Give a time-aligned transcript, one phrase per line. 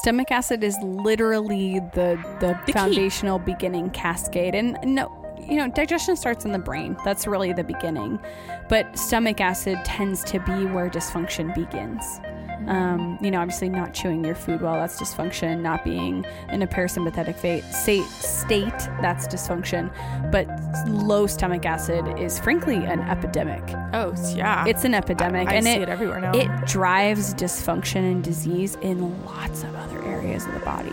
[0.00, 2.72] Stomach acid is literally the the, key.
[2.72, 6.96] foundational beginning cascade, and no, you know, digestion starts in the brain.
[7.04, 8.18] That's really the beginning,
[8.70, 12.02] but stomach acid tends to be where dysfunction begins.
[12.68, 15.60] Um, you know, obviously not chewing your food well, that's dysfunction.
[15.60, 17.36] Not being in a parasympathetic
[17.72, 19.90] state, state, that's dysfunction.
[20.30, 20.48] But
[20.88, 23.62] low stomach acid is frankly an epidemic.
[23.92, 26.32] Oh yeah, It's an epidemic, I and see it, it everywhere now.
[26.32, 30.92] It drives dysfunction and disease in lots of other areas of the body.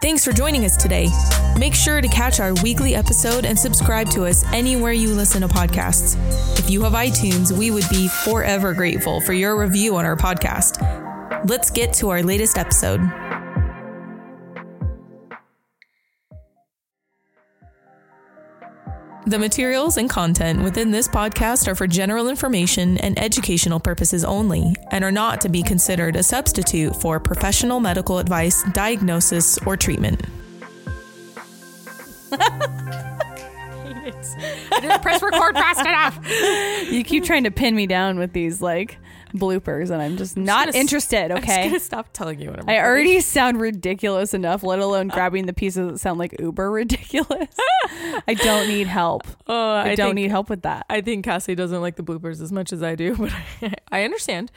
[0.00, 1.08] Thanks for joining us today.
[1.58, 5.48] Make sure to catch our weekly episode and subscribe to us anywhere you listen to
[5.48, 6.16] podcasts.
[6.58, 10.80] If you have iTunes, we would be forever grateful for your review on our podcast.
[11.46, 13.00] Let's get to our latest episode.
[19.26, 24.74] The materials and content within this podcast are for general information and educational purposes only
[24.90, 30.22] and are not to be considered a substitute for professional medical advice, diagnosis, or treatment.
[32.32, 34.12] I
[34.80, 36.18] didn't press record fast enough.
[36.90, 38.96] You keep trying to pin me down with these like
[39.32, 41.66] bloopers, and I'm just not gonna interested, I'm okay?
[41.66, 42.68] gonna stop telling you what I'm.
[42.68, 47.48] I already sound ridiculous enough, let alone grabbing the pieces that sound like uber ridiculous.
[48.28, 49.26] I don't need help.
[49.46, 50.86] Oh, I, I, don't think, need help with that.
[50.88, 54.04] I think Cassie doesn't like the bloopers as much as I do, but I, I
[54.04, 54.50] understand.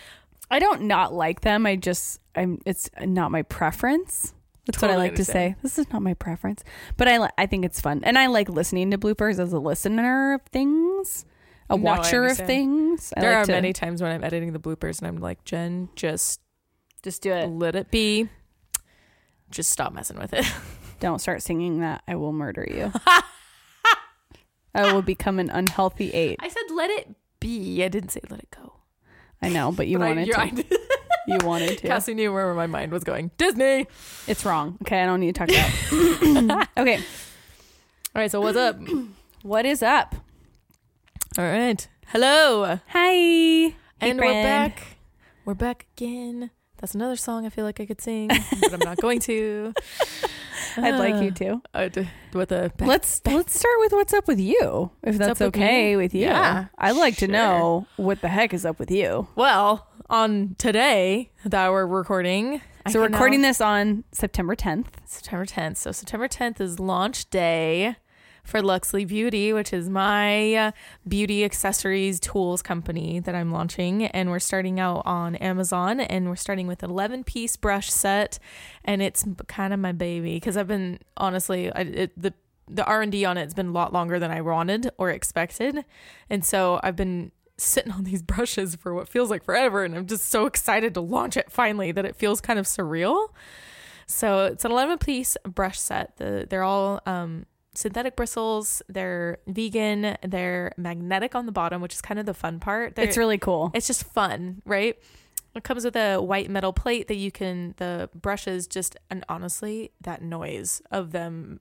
[0.51, 1.65] I don't not like them.
[1.65, 4.33] I just I'm it's not my preference.
[4.65, 5.55] That's what I Totally like to say.
[5.61, 6.63] This is not my preference,
[6.95, 10.35] but I I think it's fun, and I like listening to bloopers as a listener
[10.35, 11.25] of things,
[11.73, 13.13] a No, watcher of things.
[13.17, 15.43] I There like are to many times when I'm editing the bloopers and I'm like,
[15.45, 16.39] Jen, just
[17.01, 17.47] just do it.
[17.47, 18.29] let it be.
[19.51, 20.45] Just stop messing with it.
[20.99, 22.01] Don't start singing that.
[22.07, 22.91] I will murder you.
[24.75, 26.37] I will become an unhealthy eight.
[26.39, 27.83] I said let it be.
[27.83, 28.73] I didn't say let it go.
[29.41, 30.55] I know, but you But wanted you're- I to.
[30.63, 30.79] did-
[31.25, 31.87] You wanted to.
[31.87, 33.31] Cassie knew where my mind was going.
[33.37, 33.87] Disney.
[34.27, 34.77] It's wrong.
[34.81, 35.71] Okay, I don't need to talk about.
[35.91, 36.67] it.
[36.77, 37.01] okay, All
[38.15, 38.77] right, so what's up?
[39.41, 40.15] what is up?
[41.37, 41.87] All right.
[42.07, 42.79] Hello.
[42.89, 43.75] Hi.
[44.01, 44.97] and we're back.
[45.45, 46.51] We're back again.
[46.77, 49.73] That's another song I feel like I could sing, but I'm not going to.
[50.77, 51.61] I'd like you to.
[51.73, 55.41] Uh, d- with a back- Let's let's start with what's up with you, if that's
[55.41, 56.21] okay with you.
[56.21, 59.27] Yeah, I'd like to know what the heck is up with you.
[59.35, 64.87] Well, on today that we're recording, so we're can now- recording this on September 10th.
[65.05, 65.77] September 10th.
[65.77, 67.95] So September 10th is launch day
[68.43, 70.71] for Luxley Beauty, which is my uh,
[71.07, 74.05] beauty accessories tools company that I'm launching.
[74.05, 78.39] And we're starting out on Amazon and we're starting with an 11 piece brush set.
[78.83, 82.33] And it's kind of my baby because I've been honestly, I, it, the
[82.69, 85.83] the R&D on it has been a lot longer than I wanted or expected.
[86.29, 90.07] And so I've been sitting on these brushes for what feels like forever and I'm
[90.07, 93.29] just so excited to launch it finally that it feels kind of surreal.
[94.05, 96.17] So it's an 11 piece brush set.
[96.17, 97.45] The, they're all um,
[97.75, 98.81] synthetic bristles.
[98.87, 100.17] They're vegan.
[100.23, 102.95] They're magnetic on the bottom, which is kind of the fun part.
[102.95, 103.71] They're, It's really cool.
[103.73, 104.97] it's just fun, right?
[105.55, 109.91] It comes with a white metal plate that you can the brushes just and honestly
[110.01, 111.59] that noise of them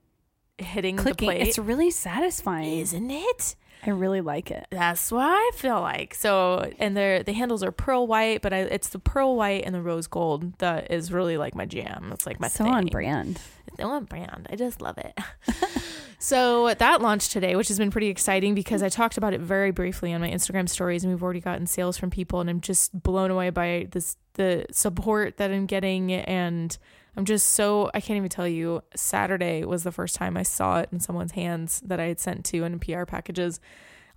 [0.59, 1.29] hitting Clicking.
[1.29, 2.79] the plate It's really satisfying.
[2.79, 3.55] isn't it?
[3.85, 4.67] I really like it.
[4.71, 6.15] That's what I feel like.
[6.15, 9.75] So, and their the handles are pearl white, but I, it's the pearl white and
[9.75, 12.11] the rose gold that is really like my jam.
[12.13, 12.73] It's like my so thing.
[12.73, 13.41] on brand.
[13.67, 14.47] It's on brand.
[14.51, 15.19] I just love it.
[16.23, 19.73] so that launched today, which has been pretty exciting because I talked about it very
[19.73, 23.03] briefly on my Instagram stories, and we've already gotten sales from people, and I'm just
[23.03, 26.79] blown away by this the support that I'm getting, and
[27.17, 28.85] I'm just so I can't even tell you.
[28.95, 32.45] Saturday was the first time I saw it in someone's hands that I had sent
[32.47, 33.59] to in PR packages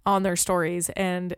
[0.06, 1.36] on their stories, and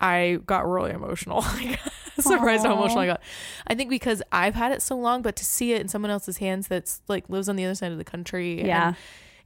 [0.00, 1.42] I got really emotional.
[2.20, 3.20] Surprised how emotional I got.
[3.66, 6.36] I think because I've had it so long, but to see it in someone else's
[6.36, 8.64] hands that's like lives on the other side of the country.
[8.64, 8.86] Yeah.
[8.88, 8.96] and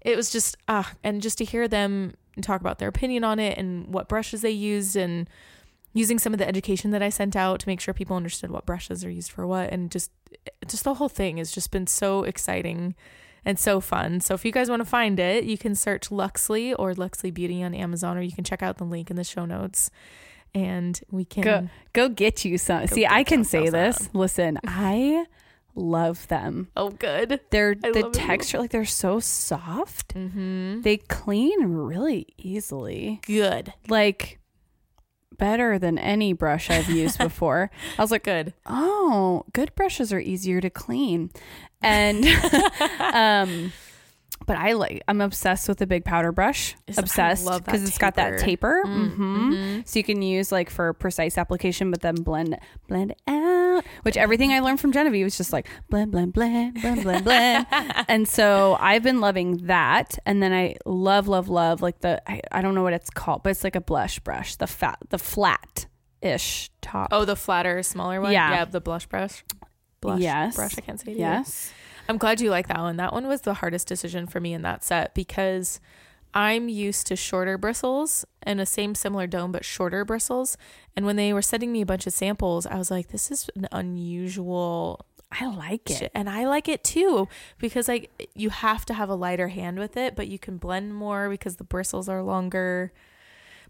[0.05, 3.59] it was just ah, and just to hear them talk about their opinion on it
[3.59, 5.29] and what brushes they used and
[5.93, 8.65] using some of the education that I sent out to make sure people understood what
[8.65, 10.11] brushes are used for what and just
[10.67, 12.95] just the whole thing has just been so exciting
[13.45, 14.21] and so fun.
[14.21, 17.63] So if you guys want to find it, you can search Luxley or Luxley Beauty
[17.63, 19.91] on Amazon or you can check out the link in the show notes
[20.55, 22.87] and we can Go go get you some.
[22.87, 24.09] See, I can say this.
[24.13, 25.27] Listen, I
[25.75, 26.69] love them.
[26.77, 27.41] Oh, good.
[27.51, 30.15] They're I the texture, like they're so soft.
[30.15, 30.83] Mm-hmm.
[30.83, 33.21] They clean really easily.
[33.27, 33.73] Good.
[33.89, 34.39] Like
[35.39, 37.71] better than any brush I've used before.
[37.99, 38.55] I was like, Good.
[38.67, 41.31] oh, good brushes are easier to clean.
[41.81, 42.25] And
[43.01, 43.73] um
[44.47, 46.75] but I like I'm obsessed with the big powder brush.
[46.87, 48.83] Is- obsessed because it's got that taper.
[48.85, 49.89] Mm, hmm mhm.
[49.89, 52.59] So you can use like for precise application, but then blend
[52.89, 53.85] blend out.
[54.03, 57.67] Which everything I learned from Genevieve was just like blend, blend, blend, blend, blend, blend.
[58.09, 60.19] and so I've been loving that.
[60.27, 63.43] And then I love, love, love like the I, I don't know what it's called,
[63.43, 65.87] but it's like a blush brush, the fat, the flat
[66.21, 67.09] ish top.
[67.13, 68.33] Oh, the flatter, smaller one.
[68.33, 68.51] Yeah.
[68.53, 69.43] Yeah, the blush brush.
[70.01, 70.77] Blush yes, brush.
[70.77, 71.15] I can't say it.
[71.15, 71.21] either.
[72.09, 72.97] I'm glad you like that one.
[72.97, 75.81] That one was the hardest decision for me in that set because
[76.35, 80.57] I'm used to shorter bristles and a same similar dome but shorter bristles.
[80.97, 83.49] And when they were sending me a bunch of samples, I was like, this is
[83.55, 85.07] an unusual
[85.41, 86.11] I like it.
[86.15, 87.29] And I like it too
[87.59, 90.95] because like you have to have a lighter hand with it, but you can blend
[90.95, 92.93] more because the bristles are longer.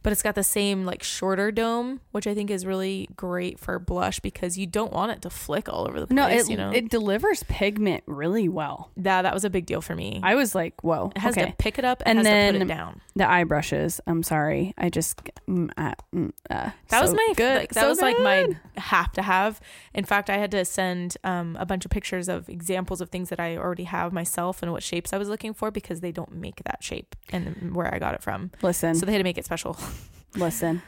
[0.02, 3.78] But it's got the same like shorter dome, which I think is really great for
[3.78, 6.16] blush because you don't want it to flick all over the place.
[6.16, 8.90] No, it you know, it delivers pigment really well.
[8.96, 10.20] that that was a big deal for me.
[10.22, 11.12] I was like, whoa.
[11.14, 11.50] It has okay.
[11.50, 13.00] to pick it up And to put then it down.
[13.14, 14.00] the eye brushes.
[14.06, 14.74] I'm sorry.
[14.76, 17.58] I just mm, uh, mm, uh, That was my good.
[17.58, 18.58] Like, that So was like my good.
[18.78, 19.60] have to have.
[19.94, 23.28] In fact, I had to send um, a bunch of pictures of examples of things
[23.28, 26.32] that I already have myself and what shapes I was looking for because they don't
[26.34, 28.50] make that shape and where I got it from.
[28.62, 29.76] Listen, So they had to make it special.
[30.36, 30.82] listen.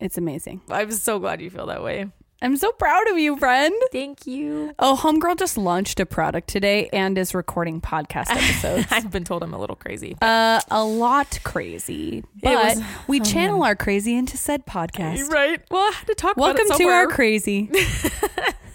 [0.00, 0.60] It's amazing.
[0.70, 2.06] I'm so glad you feel that way.
[2.40, 3.74] I'm so proud of you, friend.
[3.90, 4.72] Thank you.
[4.78, 8.86] Oh, Homegirl just launched a product today and is recording podcast episodes.
[8.92, 10.16] I've been told I'm a little crazy.
[10.22, 15.28] uh, a lot crazy, but was- we oh, channel our crazy into said podcast.
[15.30, 15.60] Right.
[15.68, 17.70] Well, I had to talk Welcome about it Welcome to our crazy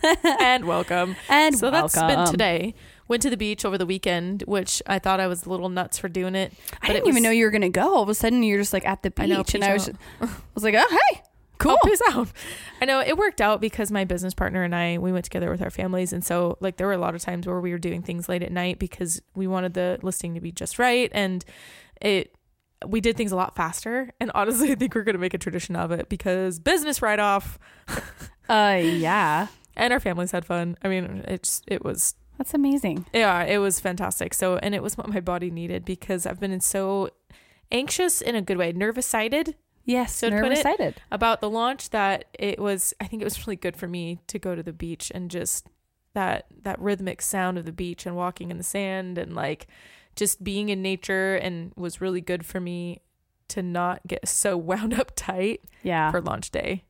[0.42, 1.16] and welcome.
[1.30, 2.76] and so that's been today.
[3.08, 5.98] Went to the beach over the weekend, which I thought I was a little nuts
[6.00, 6.54] for doing it.
[6.82, 7.96] I but it didn't even was- know you were gonna go.
[7.96, 9.90] All of a sudden, you're just like at the beach, I know, and I was,
[9.90, 9.96] out.
[10.22, 11.22] I was like, oh hey,
[11.58, 11.74] cool.
[11.84, 12.30] Oh, peace out.
[12.82, 15.62] I know it worked out because my business partner and I we went together with
[15.62, 18.02] our families, and so like there were a lot of times where we were doing
[18.02, 21.44] things late at night because we wanted the listing to be just right, and
[22.02, 22.34] it
[22.86, 24.12] we did things a lot faster.
[24.20, 27.60] And honestly, I think we're gonna make a tradition of it because business write off,
[28.50, 29.48] Uh, yeah,
[29.78, 30.78] and our families had fun.
[30.84, 33.06] I mean, it's it was that's amazing.
[33.14, 34.34] yeah, it was fantastic.
[34.34, 37.10] So, and it was what my body needed because I've been in so
[37.72, 40.96] anxious in a good way, nervous sided Yes, So nervous sighted.
[41.12, 44.40] about the launch that it was I think it was really good for me to
[44.40, 45.68] go to the beach and just
[46.14, 49.68] that that rhythmic sound of the beach and walking in the sand and like
[50.16, 53.02] just being in nature and was really good for me
[53.50, 56.86] to not get so wound up tight Yeah, for launch day.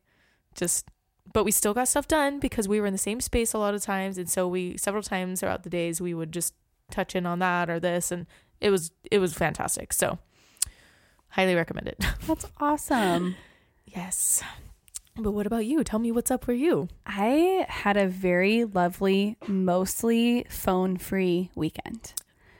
[0.54, 0.88] Just
[1.32, 3.74] but we still got stuff done because we were in the same space a lot
[3.74, 6.54] of times and so we several times throughout the days we would just
[6.90, 8.26] touch in on that or this and
[8.60, 9.92] it was it was fantastic.
[9.92, 10.18] So
[11.28, 12.04] highly recommend it.
[12.26, 13.36] that's awesome.
[13.86, 14.42] Yes.
[15.16, 15.84] But what about you?
[15.84, 16.88] Tell me what's up for you.
[17.06, 22.14] I had a very lovely, mostly phone free weekend.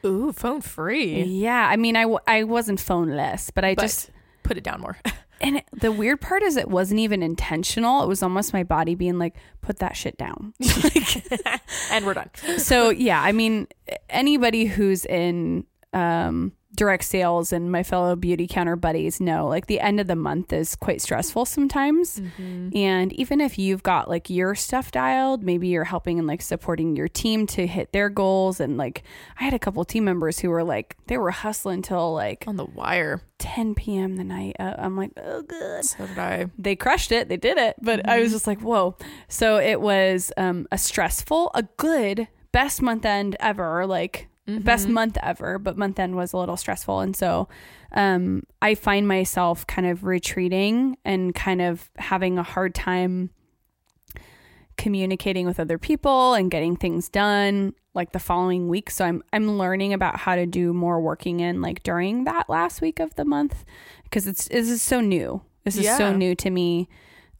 [0.07, 1.23] Ooh, phone free.
[1.23, 4.11] Yeah, I mean, I, w- I wasn't phoneless, but I But just
[4.45, 4.97] put it down more.
[5.41, 8.03] and it, the weird part is it wasn't even intentional.
[8.03, 10.55] It was almost my body being like, "Put that shit down."
[11.91, 12.31] and we're done.
[12.59, 13.69] so yeah, I mean,
[14.09, 20.01] anybody who's in um, direct sales and my fellow Beautycounter buddies know, like the end
[20.01, 22.21] of the month is quite stressful sometimes.
[22.75, 26.97] And even if you've got like your stuff dialed, maybe you're helping and like supporting
[26.97, 28.61] your team to hit their goals.
[28.61, 29.03] And like,
[29.39, 32.57] I had a couple team members who were like, they were hustling till like On
[32.57, 33.23] the wire.
[33.39, 34.17] 10 p.m.
[34.17, 34.57] the night.
[34.59, 36.47] Uh, I'm like, oh, good So did I.
[36.59, 37.29] they crushed it.
[37.29, 37.77] They did it.
[37.81, 38.97] But I was just like, whoa.
[39.29, 43.87] So it was um, a stressful, a good, best month end ever.
[43.87, 45.59] Like, best month ever.
[45.59, 47.01] But month end was a little stressful.
[47.01, 47.49] And so
[47.93, 53.31] um, I find myself kind of retreating and kind of having a hard time
[54.77, 59.57] communicating with other people and getting things done like the following week so i'm i'm
[59.57, 63.25] learning about how to do more working in like during that last week of the
[63.25, 63.65] month
[64.03, 66.89] because it's this is so new this is so new to me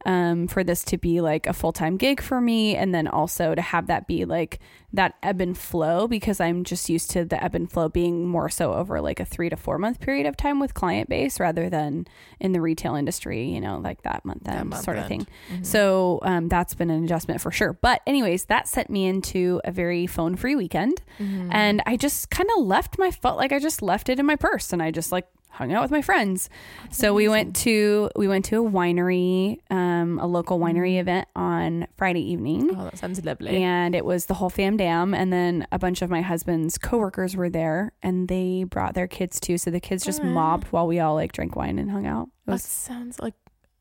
[0.05, 3.61] um for this to be like a full-time gig for me and then also to
[3.61, 4.59] have that be like
[4.93, 8.47] that ebb and flow because i'm just used to the ebb and flow being more
[8.49, 11.69] so over like a three to four month period of time with client base rather
[11.69, 12.05] than
[12.39, 15.27] in the retail industry you know like that month That end month sort of end.
[15.27, 17.73] thing so um, that's been an adjustment for sure.
[17.73, 21.01] But, anyways, that sent me into a very phone free weekend.
[21.19, 21.49] Mm-hmm.
[21.51, 24.35] And I just kind of left my phone, like, I just left it in my
[24.35, 26.49] purse and I just like hung out with my friends.
[26.91, 31.87] so we went to we went to a winery, um, a local winery event on
[31.97, 32.69] Friday evening.
[32.77, 33.63] Oh, that sounds lovely.
[33.63, 37.35] And it was the whole fam dam, and then a bunch of my husband's coworkers
[37.35, 39.57] were there, and they brought their kids too.
[39.57, 40.25] So the kids just Aw.
[40.25, 42.27] mobbed while we all like drank wine and hung out.
[42.47, 43.33] It that sounds like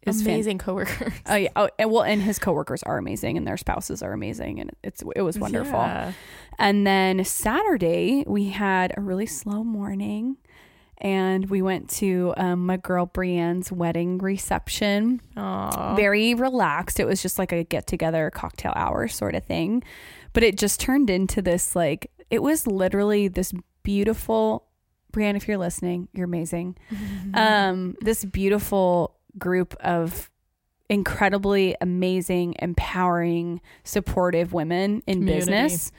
[0.06, 1.12] was fan- amazing coworkers.
[1.26, 1.48] Oh yeah.
[1.56, 5.02] Oh, and well, and his coworkers are amazing, and their spouses are amazing, and it's
[5.16, 5.78] it was wonderful.
[5.80, 6.12] Yeah.
[6.58, 10.36] And then Saturday we had a really slow morning,
[10.98, 15.20] and we went to um, my girl Brienne's wedding reception.
[15.36, 15.94] Aw.
[15.96, 17.00] Very relaxed.
[17.00, 19.82] It was just like a get together cocktail hour sort of thing,
[20.32, 24.66] but it just turned into this like it was literally this beautiful.
[25.12, 26.76] Brienne, if you're listening, you're amazing.
[27.34, 30.30] um, this beautiful group of
[30.88, 35.38] incredibly amazing, empowering, supportive women in Community.
[35.38, 35.92] business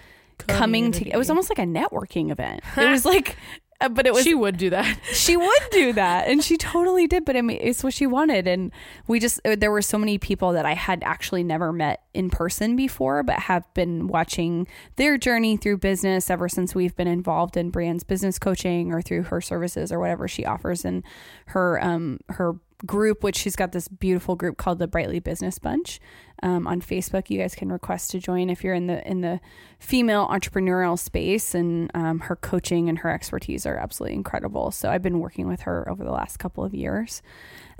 [0.47, 3.37] coming to it was almost like a networking event it was like
[3.81, 4.99] uh, but it was she would do that.
[5.13, 8.47] she would do that and she totally did but i mean it's what she wanted
[8.47, 8.71] and
[9.07, 12.29] we just uh, there were so many people that i had actually never met in
[12.29, 17.57] person before but have been watching their journey through business ever since we've been involved
[17.57, 21.03] in Brienne's business coaching or through her services or whatever she offers in
[21.47, 22.53] her um her
[22.85, 25.99] group which she's got this beautiful group called the brightly business bunch
[26.43, 27.29] um, on facebook.
[27.29, 29.39] You guys can request to join if you're in the in the
[29.79, 34.71] female entrepreneurial space and um, her coaching and her expertise are absolutely incredible.
[34.71, 37.21] So i've been working with her over the last couple of years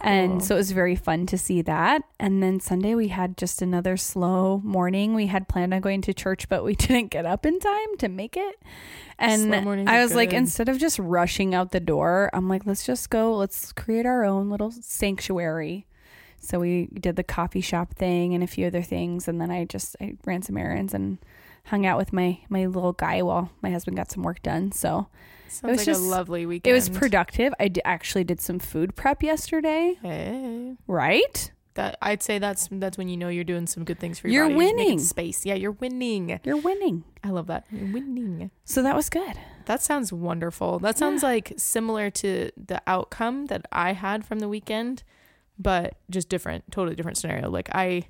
[0.01, 2.03] and so it was very fun to see that.
[2.19, 5.13] And then sunday we had just another slow morning.
[5.13, 8.09] We had planned on going to church but we didn't get up in time to
[8.09, 8.55] make it.
[9.17, 9.53] And
[9.89, 13.35] i was like instead of just rushing out the door i'm like let's just go
[13.37, 15.85] let's create our own little sanctuary.
[16.39, 19.27] So we did the coffee shop thing and a few other things.
[19.27, 21.17] And then i just i ran some errands and
[21.65, 25.07] hung out with my my little guy while my husband got some work done so
[25.47, 26.71] Sounds was like just- a lovely weekend.
[26.71, 30.75] it was productive i d- actually did some food prep yesterday Hey.
[30.87, 34.27] right That I'd say that's that's when you know you're doing some good things for
[34.29, 34.65] You're your body.
[34.65, 34.99] just making winning.
[34.99, 35.45] space.
[35.45, 36.39] Yeah, you're winning.
[36.45, 37.65] you're winning I love that.
[37.69, 38.49] You're winning.
[38.63, 40.79] so that was good That sounds wonderful.
[40.79, 45.03] That sounds like similar to the outcome that I had from the weekend,
[45.57, 47.49] but just different, totally different scenario.
[47.49, 48.07] Like I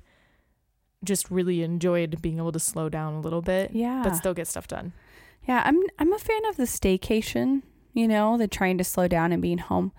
[1.04, 4.46] just really enjoyed being able to slow down a little bit, yeah but still get
[4.48, 4.92] stuff done.
[5.46, 7.62] Yeah, I'm I'm a fan of the staycation,
[7.92, 9.92] you know, the trying to slow down and being home.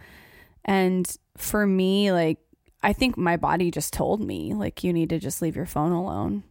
[0.66, 2.40] And for me, like
[2.84, 5.92] I think my body just told me like you need to just leave your phone
[5.92, 6.44] alone.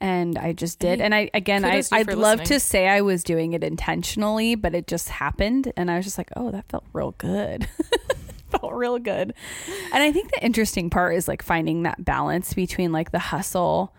[0.00, 1.00] And I just did.
[1.00, 2.58] And I again I kudos to you I'd love listening.
[2.58, 6.18] to say I was doing it intentionally, but it just happened and I was just
[6.18, 7.68] like, "Oh, that felt real good."
[8.60, 9.34] felt real good.
[9.92, 13.94] And I think the interesting part is like finding that balance between like the hustle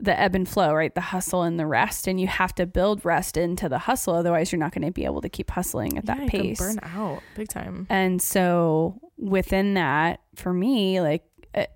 [0.00, 0.94] the ebb and flow, right?
[0.94, 2.06] The hustle and the rest.
[2.06, 4.14] And you have to build rest into the hustle.
[4.14, 6.58] Otherwise, you're not going to be able to keep hustling at yeah, that pace.
[6.58, 7.86] burn out big time.
[7.90, 11.24] And so within that, for me, like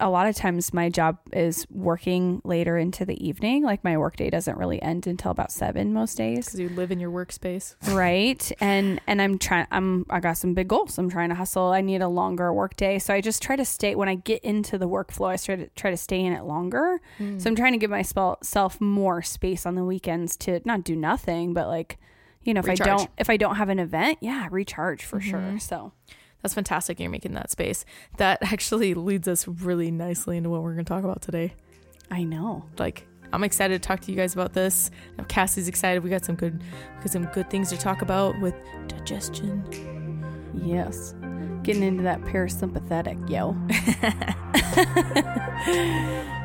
[0.01, 3.63] a- lot of times my job is working later into the evening.
[3.63, 6.47] Like my workday doesn't really end until about seven most days.
[6.47, 7.75] Because you live in your workspace.
[7.95, 8.53] right.
[8.61, 10.99] And and i'm trying i'm i got some big goals.
[10.99, 11.67] I'm trying to hustle.
[11.67, 14.79] I need a longer workday, so i just try to stay when i get into
[14.79, 17.01] the workflow i try to try to stay in it longer.
[17.19, 17.39] Hmm.
[17.39, 21.55] So i'm trying to give myself more space on the weekends to not do nothing
[21.55, 21.99] but like
[22.43, 25.39] you know if i don't if i don't have an event yeah recharge for sure.
[25.39, 25.59] Mm-hmm.
[25.59, 25.93] So
[26.43, 27.01] That's fantastic.
[27.01, 27.85] You're making that space.
[28.19, 31.55] That actually leads us really nicely into what we're going to talk about today.
[32.11, 34.91] i know Like, I'm excited to talk to you guys about this.
[35.29, 36.03] Cassie's excited.
[36.05, 38.55] We got some good, we got some good things to talk about with
[38.89, 39.65] digestion.
[40.65, 41.15] yes
[41.63, 43.57] getting into that parasympathetic yo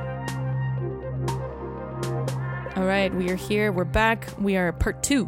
[2.76, 3.72] All right, we are here.
[3.72, 4.28] We're back.
[4.40, 5.26] We are part two,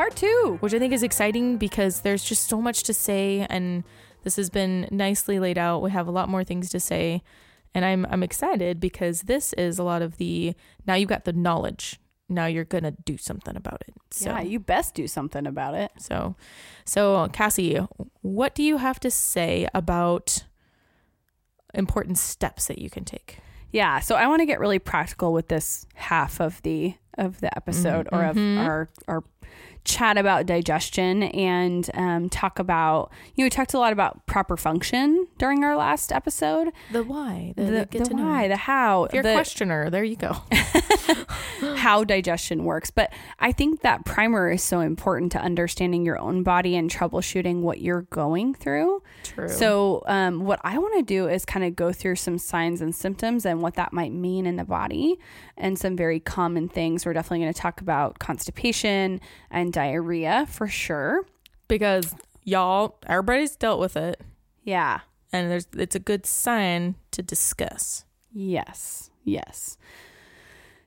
[0.00, 3.84] part two which I think is exciting because there's just so much to say, and
[4.24, 5.82] this has been nicely laid out.
[5.82, 7.22] We have a lot more things to say,
[7.74, 10.54] and I'm I'm excited because this is a lot of the
[10.86, 12.00] now you've got the knowledge.
[12.30, 13.94] Now you're gonna do something about it.
[14.10, 14.30] So.
[14.30, 16.34] yeah you best do something about it So,
[16.84, 17.78] so Cassie,
[18.22, 20.44] what do you have to say about
[21.74, 23.38] important steps that you can take?
[23.72, 27.54] Yeah, so I want to get really practical with this half of the of the
[27.56, 28.58] episode or of Mhm.
[28.66, 29.22] our our
[29.84, 34.56] chat about digestion and um, talk about you know we talked a lot about proper
[34.56, 38.24] function during our last episode The why, the, the, the, get to know.
[38.24, 40.36] why the how If you're the a questioner, there you go.
[41.76, 46.42] how digestion works but I think that primer is so important to understanding your own
[46.42, 49.48] body and troubleshooting what you're going through True.
[49.48, 52.94] So, um, what I want to do is kind of go through some signs and
[52.94, 55.18] symptoms and what that might mean in the body,
[55.56, 57.04] and some very common things.
[57.04, 59.20] We're definitely going to talk about constipation
[59.50, 61.24] and diarrhea for sure.
[61.68, 64.20] because y'all, everybody's dealt with it,
[64.64, 65.00] Yeah.
[65.32, 68.04] and there's it's a good sign to discuss.
[68.32, 69.10] Yes.
[69.24, 69.76] Yes.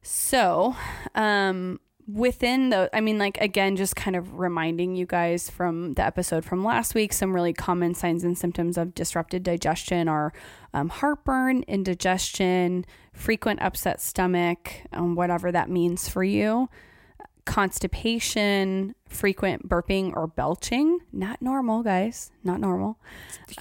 [0.01, 0.75] So,
[1.15, 1.79] um,
[2.11, 6.43] within the, I mean, like, again, just kind of reminding you guys from the episode
[6.43, 10.33] from last week, some really common signs and symptoms of disrupted digestion are
[10.73, 16.67] um, heartburn, indigestion, frequent upset stomach, um, whatever that means for you,
[17.45, 20.99] constipation, frequent burping or belching.
[21.11, 22.31] Not normal, guys.
[22.43, 22.99] Not normal.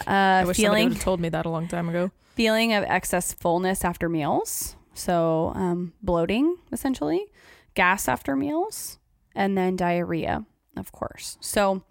[0.06, 2.10] Uh, I wish somebody feeling would have told me that a long time ago.
[2.34, 4.76] feeling of excess fullness after meals.
[4.94, 7.26] So, um, bloating essentially,
[7.74, 8.98] gas after meals,
[9.34, 10.44] and then diarrhea,
[10.76, 11.38] of course.
[11.40, 11.82] So,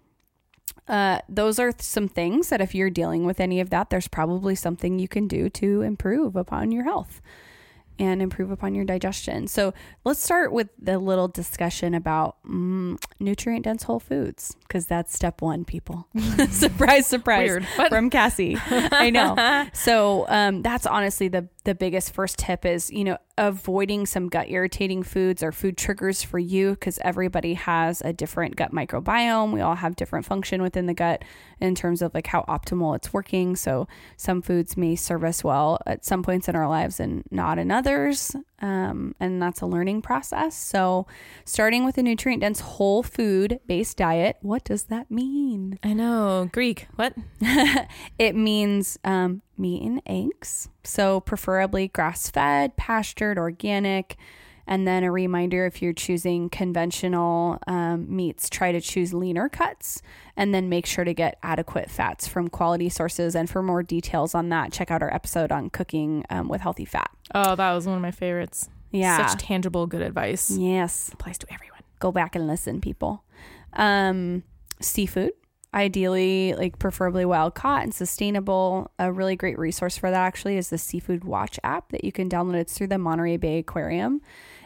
[0.88, 4.54] uh, those are some things that if you're dealing with any of that, there's probably
[4.54, 7.20] something you can do to improve upon your health
[8.02, 9.46] and improve upon your digestion.
[9.46, 9.72] So,
[10.04, 15.40] let's start with the little discussion about mm, nutrient dense whole foods because that's step
[15.40, 16.08] one, people.
[16.50, 17.66] surprise, surprise Weird.
[17.88, 18.56] From Cassie.
[18.70, 19.68] I know.
[19.74, 24.50] So um, that's honestly the the biggest first tip is you know avoiding some gut
[24.50, 29.52] irritating foods or food triggers for you because everybody has a different gut microbiome.
[29.52, 31.24] We all have different function within the gut
[31.60, 33.56] in terms of like how optimal it's working.
[33.56, 37.58] So some foods may serve us well at some points in our lives and not
[37.58, 38.36] in others.
[38.60, 40.56] Um, and that's a learning process.
[40.56, 41.06] So
[41.44, 45.78] starting with a nutrient dense whole food based diet, what does that mean?
[45.82, 46.86] I know Greek.
[46.96, 47.14] What?
[48.18, 50.68] it means um, meat and eggs.
[50.84, 54.16] So, preferably grass fed, pastured, organic.
[54.66, 60.02] And then a reminder if you're choosing conventional um, meats, try to choose leaner cuts
[60.36, 63.34] and then make sure to get adequate fats from quality sources.
[63.34, 66.84] And for more details on that, check out our episode on cooking um, with healthy
[66.84, 67.10] fat.
[67.34, 68.68] Oh, that was one of my favorites.
[68.92, 69.26] Yeah.
[69.26, 70.50] Such tangible good advice.
[70.50, 71.10] yes.
[71.12, 71.80] Applies to everyone.
[71.98, 73.24] go back and listen, people.
[73.72, 74.44] Um,
[74.80, 75.32] seafood,
[75.74, 78.90] ideally, like preferably wild caught and sustainable.
[78.98, 82.28] A really great resource for that actually is the Seafood Watch app that you can
[82.28, 82.56] download.
[82.56, 84.20] It's through the Monterey Bay Aquarium,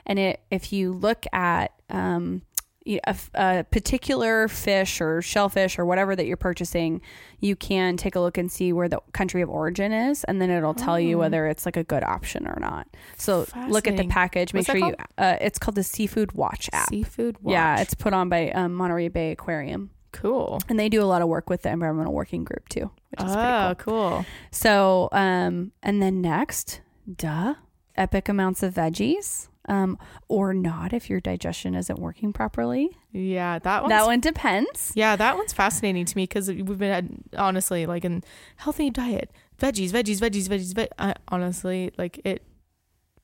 [0.04, 2.42] and it if you look at um,
[2.88, 7.00] a, a particular fish or shellfish or whatever that you're purchasing,
[7.40, 10.50] you can take a look and see where the country of origin is, and then
[10.50, 11.20] it'll tell you Oh.
[11.20, 12.86] whether it's like a good option or not.
[13.16, 14.52] So look at the package.
[14.54, 14.96] Make What's sure you.
[15.18, 16.88] Uh, it's called the Seafood Watch app.
[16.88, 17.52] Seafood watch.
[17.52, 20.60] Yeah, it's put on by um, Monterey Bay Aquarium, cool.
[20.68, 23.32] and they do a lot of work with the environmental working group too, which is
[23.34, 24.10] pretty Oh, cool.
[24.10, 24.26] cool.
[24.50, 26.80] So, um, and then next,
[27.16, 27.54] duh,
[27.96, 29.98] epic amounts of veggies, um,
[30.28, 32.96] or not if your digestion isn't working properly.
[33.12, 33.88] Yeah, that one.
[33.90, 34.92] that one depends.
[34.94, 38.22] Yeah, that one's fascinating to me because we've been had, honestly like in
[38.56, 40.74] healthy diet, veggies, veggies, veggies, veggies.
[40.74, 42.42] But I, honestly, like it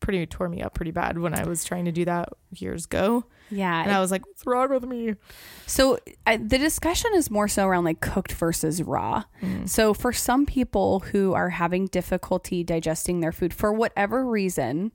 [0.02, 3.24] pretty tore me up pretty bad when I was trying to do that years ago,
[3.50, 3.82] Yeah.
[3.82, 5.14] and I was like, "What's wrong with me?"
[5.66, 9.24] So I, the discussion is more so around like cooked versus raw.
[9.40, 9.66] Mm.
[9.68, 14.92] So for some people who are having difficulty digesting their food for whatever reason,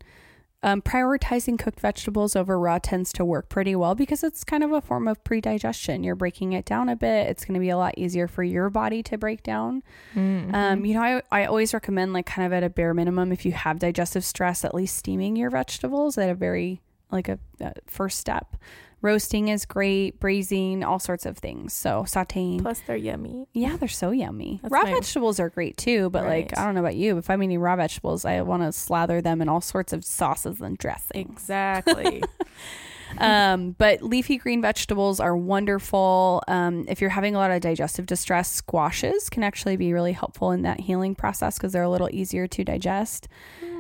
[0.63, 4.71] um, prioritizing cooked vegetables over raw tends to work pretty well because it's kind of
[4.71, 6.03] a form of pre-digestion.
[6.03, 7.27] You're breaking it down a bit.
[7.27, 9.83] It's going to be a lot easier for your body to break down.
[10.15, 10.55] Mm-hmm.
[10.55, 13.45] Um, you know, I, I always recommend like kind of at a bare minimum, if
[13.45, 17.73] you have digestive stress, at least steaming your vegetables at a very like a, a
[17.85, 18.57] first step.
[19.01, 21.73] Roasting is great, braising, all sorts of things.
[21.73, 22.61] So sauteing.
[22.61, 23.47] Plus, they're yummy.
[23.53, 24.59] Yeah, they're so yummy.
[24.63, 27.19] That's raw my- vegetables are great too, but like I don't know about you, but
[27.19, 30.61] if I'm eating raw vegetables, I want to slather them in all sorts of sauces
[30.61, 31.29] and dressings.
[31.29, 32.23] Exactly.
[33.19, 36.43] um, but leafy green vegetables are wonderful.
[36.47, 40.51] Um, if you're having a lot of digestive distress, squashes can actually be really helpful
[40.51, 43.27] in that healing process because they're a little easier to digest.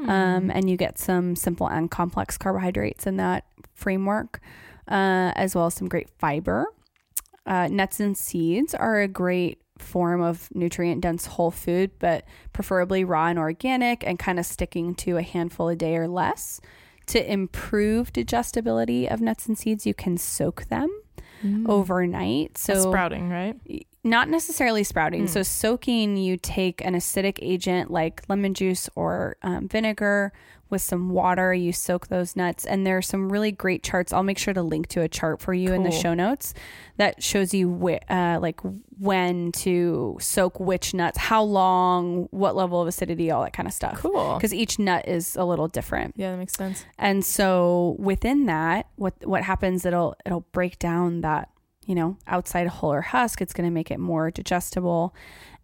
[0.07, 4.39] Um, and you get some simple and complex carbohydrates in that framework,
[4.87, 6.67] uh, as well as some great fiber.
[7.45, 13.03] Uh, nuts and seeds are a great form of nutrient dense whole food, but preferably
[13.03, 16.59] raw and organic and kind of sticking to a handful a day or less.
[17.07, 20.89] To improve digestibility of nuts and seeds, you can soak them
[21.67, 22.57] overnight.
[22.57, 23.55] So So sprouting, right?
[24.03, 25.21] Not necessarily sprouting.
[25.21, 25.27] Hmm.
[25.27, 30.31] So soaking, you take an acidic agent like lemon juice or um, vinegar
[30.69, 31.53] with some water.
[31.53, 34.11] You soak those nuts, and there are some really great charts.
[34.11, 36.53] I'll make sure to link to a chart for you in the show notes
[36.97, 38.59] that shows you wh- uh, like
[38.99, 43.73] when to soak which nuts, how long, what level of acidity, all that kind of
[43.73, 43.97] stuff.
[43.97, 44.35] Cool.
[44.35, 46.15] Because each nut is a little different.
[46.17, 46.85] Yeah, that makes sense.
[46.97, 49.85] And so within that, what what happens?
[49.85, 51.49] It'll it'll break down that
[51.87, 53.41] you know, outside hull or husk.
[53.41, 55.15] It's going to make it more digestible.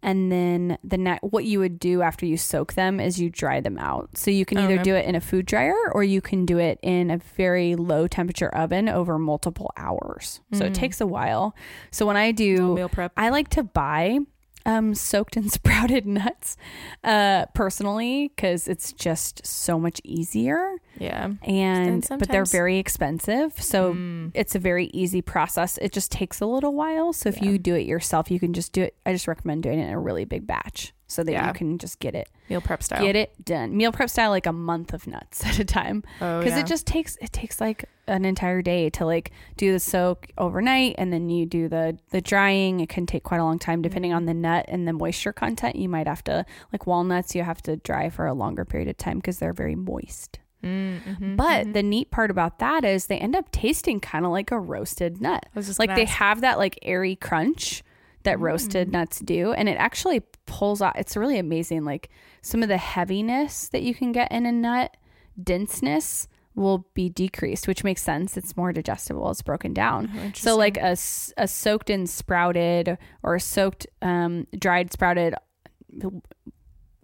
[0.05, 3.61] And then the ne- what you would do after you soak them is you dry
[3.61, 4.17] them out.
[4.17, 4.83] So you can either Okay.
[4.83, 8.07] do it in a food dryer or you can do it in a very low
[8.07, 10.41] temperature oven over multiple hours.
[10.51, 10.75] So it Mm.
[10.75, 11.55] takes a while.
[11.91, 13.13] So when I do meal prep.
[13.15, 14.19] I like to buy
[14.65, 16.55] um, soaked and sprouted nuts
[17.03, 21.31] uh, personally because it's just so much easier Yeah.
[21.43, 24.31] and but they're very expensive so Mm.
[24.33, 27.49] it's a very easy process it just takes a little while so if Yeah.
[27.49, 29.93] you do it yourself you can just do it i just recommend doing it in
[29.93, 31.47] a really big batch so that Yeah.
[31.47, 33.01] you can just get it meal prep style.
[33.01, 36.39] get it done meal prep style like a month of nuts at a time Oh,
[36.39, 36.61] because yeah.
[36.61, 40.95] it just takes it takes like an entire day to like do the soak overnight
[40.97, 42.79] and then you do the the drying.
[42.79, 43.81] It can take quite a long time.
[43.81, 47.43] Depending on the nut and the moisture content you might have to like walnuts you
[47.43, 50.39] have to dry for a longer period of time because they're very moist.
[50.63, 51.73] Mm, mhm, but mhm.
[51.73, 55.19] the neat part about that is they end up tasting kind of like a roasted
[55.21, 55.45] nut.
[55.77, 57.83] Like they have that like airy crunch
[58.23, 58.91] that roasted Mm.
[58.93, 62.09] nuts do and it actually pulls out it's really amazing like
[62.41, 64.95] some of the heaviness that you can get in a nut
[65.41, 70.55] denseness will be decreased which makes sense it's more digestible it's broken down Oh, so
[70.55, 70.91] like a,
[71.37, 75.35] a soaked and sprouted or a soaked um, dried sprouted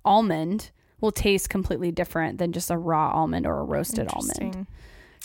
[0.05, 4.67] almond will taste completely different than just a raw almond or a roasted almond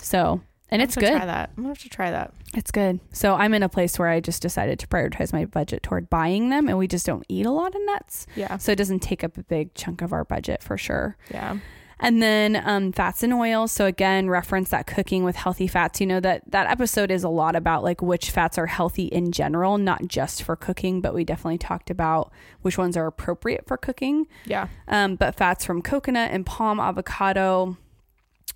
[0.00, 1.50] so and it's good Try that.
[1.56, 2.32] I'm gonna have to try that.
[2.56, 2.98] it's good.
[3.12, 6.48] So I'm in a place where I just decided to prioritize my budget toward buying
[6.48, 8.26] them, and we just don't eat a lot of nuts.
[8.34, 8.56] Yeah.
[8.56, 11.16] So it doesn't take up a big chunk of our budget for sure.
[11.30, 11.58] Yeah.
[12.00, 13.72] And then um, fats and oils.
[13.72, 16.00] So again, reference that cooking with healthy fats.
[16.00, 19.33] You know that that episode is a lot about like which fats are healthy in
[19.33, 23.76] general, not just for cooking, but we definitely talked about which ones are appropriate for
[23.76, 24.26] cooking.
[24.44, 24.68] Yeah.
[24.88, 27.76] Um, but fats from coconut and palm avocado,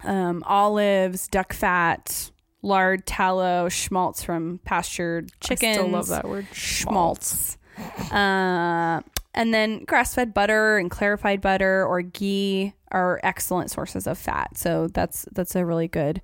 [0.05, 2.31] um, olives, duck fat,
[2.63, 5.77] lard, tallow, schmaltz from pastured chickens.
[5.77, 6.47] I still love that word.
[6.53, 7.57] Schmaltz.
[8.11, 9.01] Uh,
[9.39, 14.59] and then grass fed butter and clarified butter or ghee are excellent sources of fat.
[14.59, 16.21] So that's that's a really good.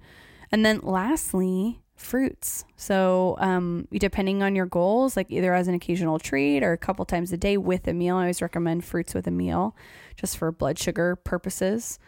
[0.50, 2.64] And then lastly, fruits.
[2.77, 7.05] So um, depending on your goals, like either as an occasional treat or a couple
[7.05, 9.77] times a day with a meal, I always recommend fruits with a meal,
[10.16, 12.00] just for blood sugar purposes.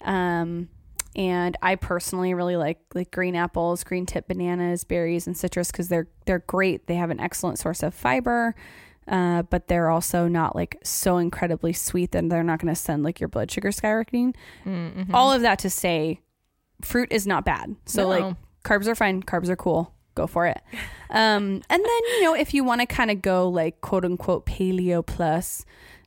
[0.00, 0.70] Um,
[1.14, 5.88] and I personally really like like green apples, green tip bananas, berries, and citrus because
[5.88, 6.86] they're they're great.
[6.86, 8.54] They have an excellent source of fiber,
[9.08, 13.02] uh, but they're also not like so incredibly sweet that they're not going to send
[13.02, 14.34] like your blood sugar skyrocketing.
[14.64, 15.14] Mm-hmm.
[15.14, 16.20] All of that to say,
[16.82, 17.76] fruit is not bad.
[17.86, 18.08] So No.
[18.08, 19.22] like carbs are fine.
[19.22, 19.92] Carbs are cool.
[20.14, 20.60] Go for it.
[21.10, 24.46] Um, and then you know if you want to kind of go like quote unquote
[24.46, 25.64] paleo plus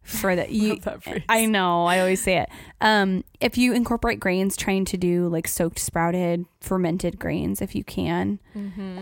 [0.07, 1.23] for that you Love that phrase.
[1.29, 2.49] I know, I always say it.
[2.81, 7.83] Um, if you incorporate grains, trying to do like soaked, sprouted, fermented grains if you
[7.83, 8.97] can, Mm-hmm.
[8.99, 9.01] uh,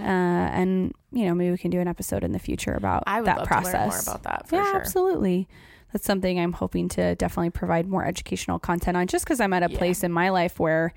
[0.60, 3.28] and you know maybe we can do an episode in the future about I would
[3.28, 3.72] that love process.
[3.72, 4.76] to learn more about that for yeah, sure.
[4.82, 5.48] absolutely.
[5.94, 9.63] That's something I'm hoping to definitely provide more educational content on, just because I'm at
[9.63, 9.78] a Yeah.
[9.78, 10.94] place in my life where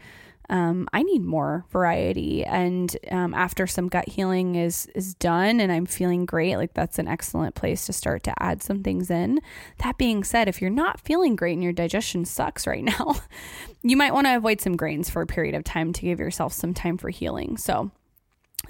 [0.51, 2.45] um, I need more variety.
[2.45, 6.99] And um, after some gut healing is is done, and I'm feeling great, like that's
[6.99, 9.41] an excellent place to start to add some things in.
[9.79, 13.17] That being said, if you're not feeling great and your digestion sucks right now,
[13.83, 16.53] you might want to avoid some grains for a period of time to give yourself
[16.53, 17.57] some time for healing.
[17.57, 17.91] So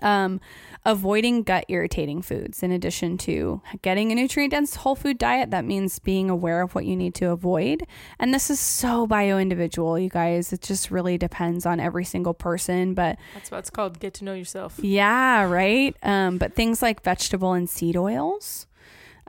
[0.03, 0.41] um,
[0.85, 5.65] avoiding gut irritating foods in addition to getting a nutrient dense whole food diet that
[5.65, 7.83] means being aware of what you need to avoid
[8.21, 12.33] and this is so bio individual you guys it just really depends on every single
[12.33, 13.99] person but That's what it's called.
[13.99, 14.79] Get to know yourself.
[14.81, 18.68] yeah right um, but things like vegetable and seed oils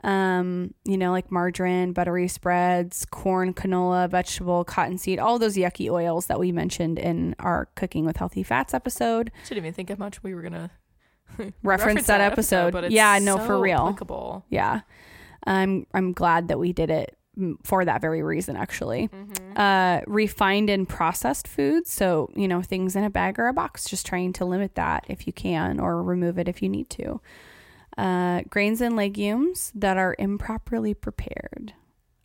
[0.02, 6.26] um, you know, like margarine, buttery spreads, corn, canola, vegetable, cottonseed, all those yucky oils
[6.26, 9.30] that we mentioned in our cooking with healthy fats episode.
[9.48, 10.70] Didn't even think how much we were gonna
[11.62, 12.72] Reference, that, episode.
[12.72, 13.78] but it's yeah, no, so for real.
[13.78, 14.44] Applicable.
[14.48, 14.80] Yeah.
[15.46, 17.16] I'm I'm glad that we did it
[17.64, 19.08] for that very reason actually.
[19.56, 23.84] Uh refined and processed foods, so, you know, things in a bag or a box,
[23.88, 27.20] just trying to limit that if you can or remove it if you need to.
[27.98, 31.74] Uh grains and legumes that are improperly prepared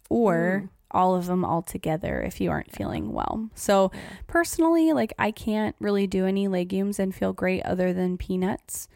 [0.09, 0.69] or Ooh.
[0.91, 3.49] all of them all together if you aren't feeling well.
[3.55, 3.99] So, Yeah.
[4.27, 8.87] personally, like I can't really do any legumes and feel great other than peanuts.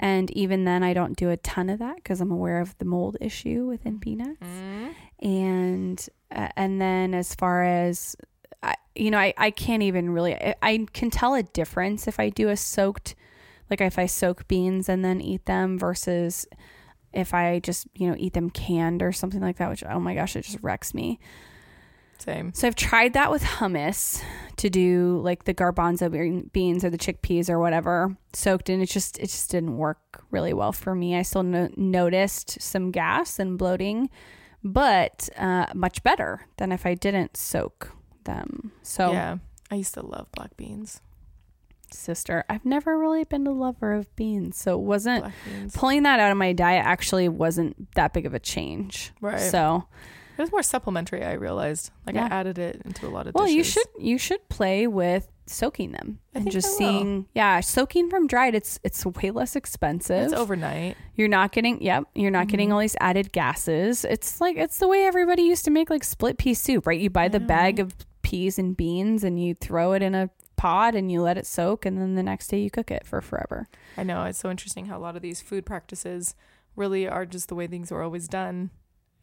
[0.00, 2.84] And even then, I don't do a ton of that because I'm aware of the
[2.84, 4.40] mold issue within peanuts.
[4.42, 4.94] Mm.
[5.20, 8.16] And uh, and then as far as
[8.62, 12.18] I, you know, I, I can't even really I, I can tell a difference if
[12.20, 13.14] I do a soaked,
[13.72, 16.46] like if I soak beans and then eat them versus
[17.12, 19.70] if I just you know eat them canned or something like that.
[19.70, 21.18] Which oh my gosh, it just wrecks me.
[22.18, 22.52] Same.
[22.54, 24.22] So I've tried that with hummus
[24.58, 28.80] to do like the garbanzo beans or the chickpeas or whatever soaked in.
[28.80, 31.16] It just it just didn't work really well for me.
[31.16, 34.08] I still no- noticed some gas and bloating,
[34.62, 37.90] but uh, much better than if I didn't soak
[38.24, 38.70] them.
[38.82, 39.38] So Yeah.
[39.70, 41.00] I used to love black beans.
[41.94, 45.76] Sister, I've never really been a lover of beans, so it wasn't beans.
[45.76, 46.84] pulling that out of my diet.
[46.84, 49.12] Actually, wasn't that big of a change.
[49.20, 49.40] Right.
[49.40, 49.84] So
[50.38, 51.90] It was more supplementary, I realized.
[52.06, 52.24] Like Yeah.
[52.30, 55.92] I added it into a lot of Well, you should you should play with soaking
[55.92, 57.26] them I and just seeing.
[57.34, 60.24] Yeah, soaking from dried, it's it's way less expensive.
[60.24, 60.96] It's overnight.
[61.16, 62.04] You're not getting yep.
[62.14, 62.72] You're not getting Mhm.
[62.72, 64.04] all these added gases.
[64.06, 66.98] It's like it's the way everybody used to make like split pea soup, right?
[66.98, 70.30] You buy the bag of peas and beans and you throw it in a
[70.62, 73.20] pot and you let it soak, and then the next day you cook it for
[73.20, 73.66] forever.
[73.96, 74.24] I know.
[74.24, 76.34] It's so interesting how a lot of these food practices
[76.76, 78.70] really are just the way things were always done.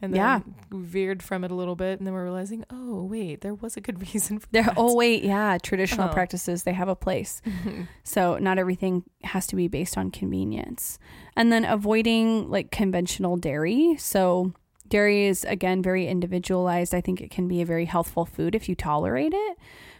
[0.01, 0.39] And then Yeah.
[0.71, 3.81] veered from it a little bit and then we're realizing, oh wait, there was a
[3.81, 4.63] good reason for There.
[4.63, 4.73] that.
[4.77, 5.57] Oh wait, yeah.
[5.57, 6.13] Traditional Uh-huh.
[6.13, 7.41] practices they have a place.
[8.03, 10.99] So not everything has to be based on convenience.
[11.35, 13.95] And then avoiding like conventional dairy.
[13.99, 14.53] So
[14.87, 16.93] dairy is again very individualized.
[16.95, 19.57] I think it can be a very healthful food if you tolerate it.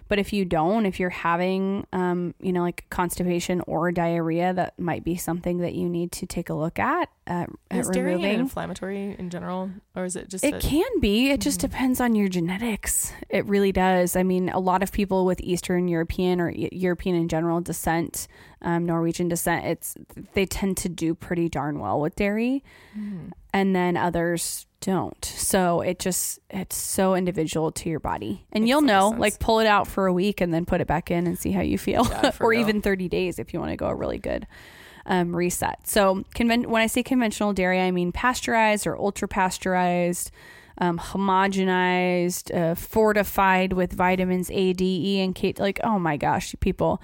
[0.10, 4.78] But if you don't, if you're having, um, you know, like constipation or diarrhea, that
[4.78, 7.10] might be something that you need to take a look at.
[7.28, 8.40] Uh, at Is removing.
[8.40, 11.30] inflammatory in general, or is it just It a- can be.
[11.30, 11.70] It just Mhm.
[11.70, 13.14] depends on your genetics.
[13.30, 14.16] It really does.
[14.16, 18.28] I mean, a lot of people with Eastern European or E- European in general descent,
[18.62, 19.96] um, Norwegian descent, it's
[20.34, 22.64] they tend to do pretty darn well with dairy,
[22.98, 23.32] Mhm.
[23.54, 25.24] and then others don't.
[25.24, 29.02] So it just it's so individual to your body, and Makes you'll a lot of
[29.04, 29.10] know.
[29.12, 29.20] sense.
[29.22, 31.52] Like pull it out for a week and then put it back in and see
[31.52, 32.60] how you feel, Yeah, or real.
[32.62, 34.46] even thirty days if you want to go a really good
[35.06, 35.88] um, reset.
[35.88, 40.30] So, conven- when I say conventional dairy, I mean pasteurized or ultra pasteurized,
[40.78, 45.54] um, homogenized, uh, fortified with vitamins A, D, E, and K.
[45.58, 47.02] Like, oh my gosh, people.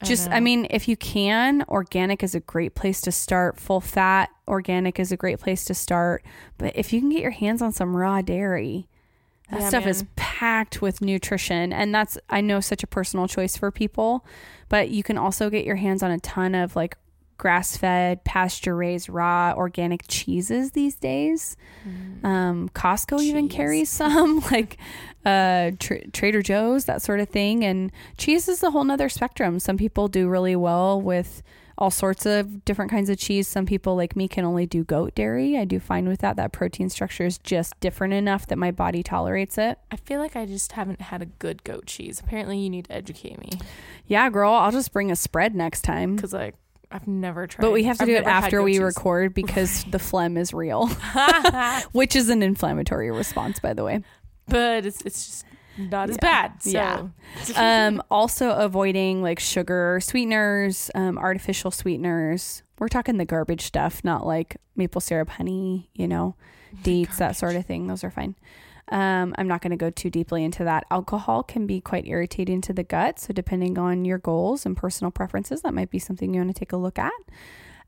[0.00, 0.44] I Just, I, know.
[0.44, 3.58] mean, if you can, organic is a great place to start.
[3.58, 6.24] Full fat organic is a great place to start.
[6.56, 8.86] But if you can get your hands on some raw dairy,
[9.50, 11.72] that Yeah, stuff is packed with nutrition.
[11.72, 14.24] And that's, I know, such a personal choice for people.
[14.68, 16.96] But you can also get your hands on a ton of like
[17.38, 21.56] grass fed, pasture raised, raw, organic cheeses these days.
[21.88, 22.24] Mm.
[22.24, 24.76] Um, Costco even carries some, like
[25.24, 27.64] uh, Tra- Trader Joe's, that sort of thing.
[27.64, 29.58] And cheese is a whole nother spectrum.
[29.60, 31.42] Some people do really well with
[31.80, 33.46] all sorts of different kinds of cheese.
[33.46, 35.56] Some people, like me, can only do goat dairy.
[35.56, 36.34] I do fine with that.
[36.34, 39.78] That protein structure is just different enough that my body tolerates it.
[39.92, 42.18] I feel like I just haven't had a good goat cheese.
[42.18, 43.50] Apparently, you need to educate me
[44.08, 46.16] Yeah, girl, I'll just bring a spread next time.
[46.16, 46.56] because like
[46.90, 47.62] I've never tried.
[47.62, 50.86] But we have to I've do it after we record because the phlegm is real,
[51.92, 54.02] which is an inflammatory response, by the way.
[54.46, 55.44] but it's it's just
[55.76, 56.48] not as Yeah.
[56.48, 56.62] bad.
[56.62, 57.08] So Yeah.
[57.88, 62.62] um, also avoiding like sugar sweeteners, um, artificial sweeteners.
[62.78, 66.36] We're talking the garbage stuff, not like maple syrup, honey, you know,
[66.82, 67.86] dates, that sort of thing.
[67.86, 68.34] Those are fine.
[68.90, 70.86] Um, I'm not going to go too deeply into that.
[70.90, 73.18] Alcohol can be quite irritating to the gut.
[73.18, 76.58] So, depending on your goals and personal preferences, that might be something you want to
[76.58, 77.12] take a look at.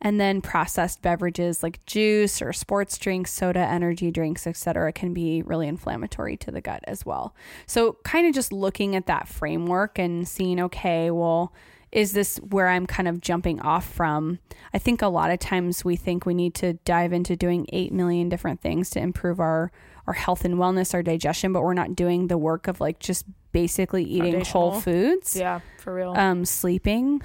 [0.03, 5.43] And then processed beverages like juice or sports drinks, soda, energy drinks, etc., can be
[5.43, 7.35] really inflammatory to the gut as well.
[7.67, 11.53] So, kind of just looking at that framework and seeing, okay, well,
[11.93, 14.39] is this where I'm kind of jumping off from?
[14.73, 17.93] I think a lot of times we think we need to dive into doing 8
[17.93, 19.73] million different things to improve our
[20.07, 23.25] our health and wellness, our digestion, but we're not doing the work of like just
[23.53, 26.13] basically eating whole foods, yeah, for real.
[26.17, 27.21] um, sleeping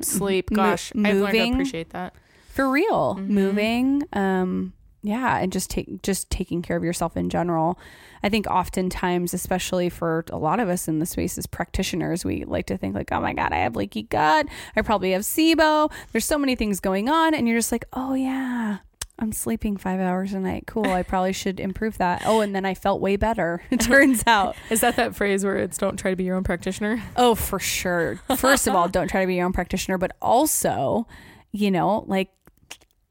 [0.00, 0.50] Sleep.
[0.52, 2.14] mo- Gosh, I've learned to appreciate that.
[2.48, 3.28] for real, Mhm.
[3.28, 7.78] moving, um, yeah, and just take just taking care of yourself in general.
[8.22, 12.44] I think oftentimes, especially for a lot of us in the space as practitioners, we
[12.44, 15.92] like to think like, oh my god, I have leaky gut, I probably have SIBO.
[16.12, 18.78] There's so many things going on, and you're just like, oh yeah.
[19.18, 20.64] I'm sleeping five hours a night.
[20.66, 20.90] Cool.
[20.90, 22.22] I probably should improve that.
[22.26, 23.62] Oh, and then I felt way better.
[23.70, 24.56] It turns out.
[24.68, 27.02] Is that that phrase where it's "don't try to be your own practitioner"?
[27.16, 28.16] Oh, for sure.
[28.36, 31.06] First of all, don't try to be your own practitioner, but also,
[31.52, 32.28] you know, like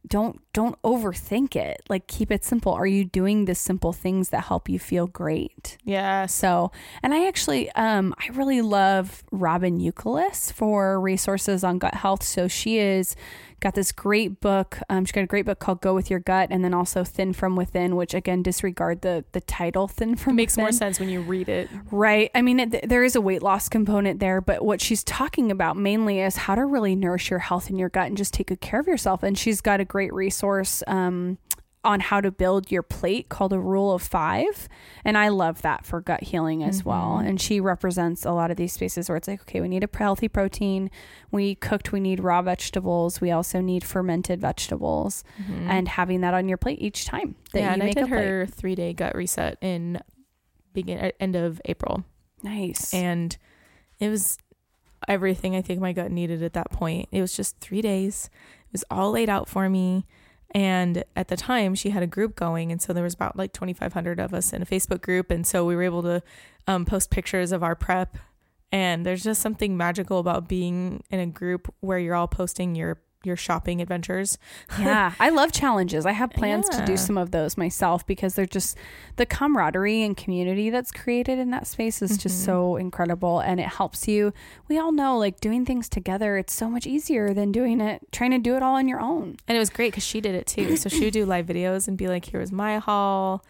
[0.07, 1.81] don't don't overthink it.
[1.89, 2.71] Like keep it simple.
[2.71, 5.77] Are you doing the simple things that help you feel great?
[5.83, 6.71] yeah So,
[7.03, 12.23] and I actually um I really love Robyn Youkilis for resources on gut health.
[12.23, 13.15] So she is
[13.59, 14.79] got this great book.
[14.89, 17.33] Um, she got a great book called Go with Your Gut, and then also Thin
[17.33, 21.09] from Within, which again disregard the the title Thin It from makes more sense when
[21.09, 21.69] you read it.
[21.91, 22.31] Right.
[22.35, 25.77] I mean, it, there is a weight loss component there, but what she's talking about
[25.77, 28.61] mainly is how to really nourish your health in your gut and just take good
[28.61, 29.23] care of yourself.
[29.23, 31.37] And she's got a great resource um,
[31.85, 34.67] on how to build your plate called a rule of five.
[35.05, 37.17] And I love that for gut healing as well.
[37.17, 39.97] And she represents a lot of these spaces where it's like, okay, we need a
[39.97, 40.89] healthy protein.
[41.31, 43.21] We cooked, we need raw vegetables.
[43.21, 45.23] We also need fermented vegetables.
[45.67, 48.45] And having that on your plate each time that yeah, you and I did her
[48.47, 50.01] three day gut reset in
[50.73, 52.03] begin uh, end of April,
[52.43, 52.93] Nice.
[52.93, 53.37] and
[53.99, 54.37] it was
[55.07, 57.07] everything I think my gut needed at that point.
[57.11, 58.29] It was just three days.
[58.67, 60.05] It was all laid out for me.
[60.55, 63.51] And at the time, she had a group going, and so there was about like
[63.51, 66.23] 2,500 of us in a Facebook group, and so we were able to
[66.65, 68.17] um, post pictures of our prep.
[68.71, 73.01] And there's just something magical about being in a group where you're all posting your
[73.25, 74.37] your shopping adventures.
[74.79, 76.05] yeah, I love challenges.
[76.05, 78.77] I have plans to do some of those myself because they're just
[79.15, 82.45] the camaraderie and community that's created in that space is just Mm-hmm.
[82.45, 84.33] so incredible and it helps you.
[84.67, 88.31] We all know like doing things together, it's so much easier than doing it trying
[88.31, 89.37] to do it all on your own.
[89.47, 90.75] And it was great because she did it too.
[90.77, 93.43] So she would do live videos and be like, "Here was my haul."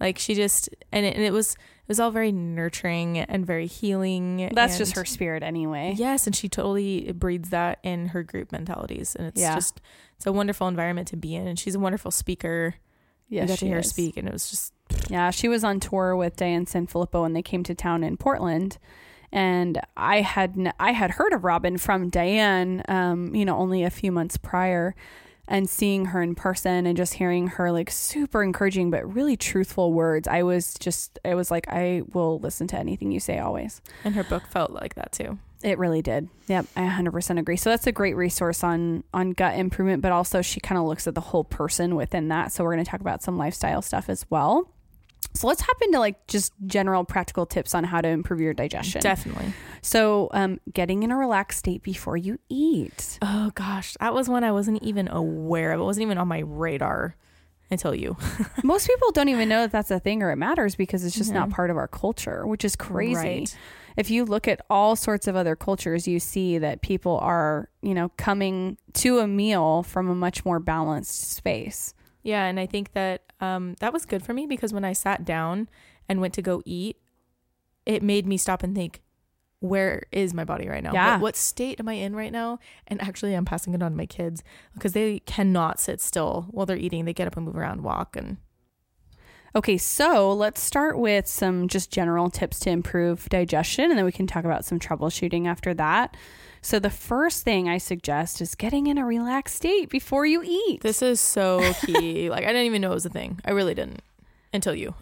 [0.00, 1.56] Like she just and it, and it was
[1.92, 4.50] was all very nurturing and very healing.
[4.54, 5.94] That's just her spirit anyway.
[5.96, 9.54] Yes, and she totally breeds that in her group mentalities, and it's Yeah.
[9.54, 9.80] just
[10.16, 11.46] it's a wonderful environment to be in.
[11.46, 12.74] And she's a wonderful speaker.
[13.28, 14.72] Yes, we got to hear her speak, and it was just
[15.10, 18.78] Yeah, she was on tour with Diane Sanfilippo when they came to town in Portland.
[19.34, 23.82] And I had n- I had heard of Robyn from Diane, um, you know, only
[23.84, 24.94] a few months prior,
[25.48, 29.92] and seeing her in person and just hearing her like super encouraging but really truthful
[29.92, 30.28] words.
[30.28, 33.80] I was just I was like I will listen to anything you say always.
[34.04, 35.38] and her book felt like that too.
[35.62, 36.28] It really did.
[36.48, 37.56] Yep, I 100% agree.
[37.56, 41.06] So that's a great resource on on gut improvement, but also she kind of looks
[41.06, 42.52] at the whole person within that.
[42.52, 44.68] So we're going to talk about some lifestyle stuff as well.
[45.34, 49.00] So let's hop into like just general practical tips on how to improve your digestion.
[49.00, 49.52] Definitely.
[49.80, 53.18] so, um, getting in a relaxed state before you eat.
[53.22, 55.80] Oh gosh, that was one I wasn't even aware of.
[55.80, 57.16] It wasn't even on my radar
[57.70, 58.16] until you.
[58.62, 61.32] Most people don't even know that that's a thing or it matters because it's just
[61.32, 63.14] not part of our culture, which is crazy.
[63.16, 63.56] Right.
[63.96, 67.94] if you look at all sorts of other cultures, you see that people are, you
[67.94, 71.94] know, coming to a meal from a much more balanced space.
[72.22, 75.24] Yeah, and I think that um, that was good for me because when I sat
[75.24, 75.68] down
[76.08, 76.98] and went to go eat,
[77.84, 79.00] it made me stop and think,
[79.60, 80.92] where is my body right now?
[80.92, 81.14] Yeah.
[81.14, 82.58] What, what state am I in right now?
[82.88, 84.42] And actually, I'm passing it on to my kids
[84.74, 87.04] because they cannot sit still while they're eating.
[87.04, 88.38] They get up and move around, walk, and
[89.54, 94.12] Okay, so let's start with some just general tips to improve digestion, and then we
[94.12, 96.16] can talk about some troubleshooting after that.
[96.62, 100.80] So, the first thing I suggest is getting in a relaxed state before you eat.
[100.82, 102.30] this is so key.
[102.34, 103.40] like I didn't even know it was a thing.
[103.44, 104.00] I really didn't
[104.52, 104.94] until you.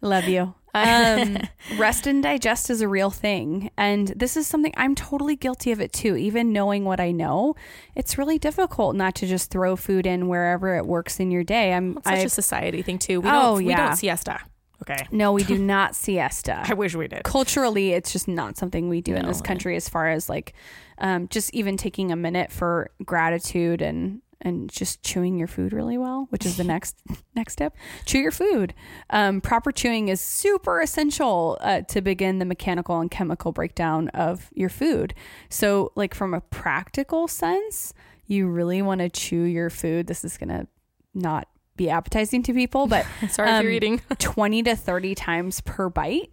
[0.00, 0.54] Love you.
[0.72, 1.36] Um,
[1.78, 3.72] rest and digest is a real thing.
[3.76, 6.14] And this is something I'm totally guilty of it too.
[6.14, 7.56] Even knowing what I know,
[7.96, 11.72] it's really difficult not to just throw food in wherever it works in your day.
[11.72, 13.20] I'm, It's such I, a society thing too.
[13.20, 13.64] We Oh, don't.
[13.64, 13.88] We yeah.
[13.88, 14.38] don't siesta.
[14.82, 15.06] Okay.
[15.10, 16.62] no, we do not siesta.
[16.64, 17.22] I wish we did.
[17.24, 20.54] culturally it's just not something we do in this country as far as like
[20.98, 25.98] um, just even taking a minute for gratitude and and just chewing your food really
[25.98, 26.96] well which is the next
[27.36, 28.72] next step chew your food
[29.10, 34.48] um, proper chewing is super essential uh, to begin the mechanical and chemical breakdown of
[34.54, 35.12] your food
[35.50, 37.92] so like from a practical sense
[38.26, 40.66] you really want to chew your food this is gonna
[41.12, 41.46] not
[41.84, 44.00] be appetizing to people but Sorry if you're um, eating.
[44.18, 46.30] 20 to 30 times per bite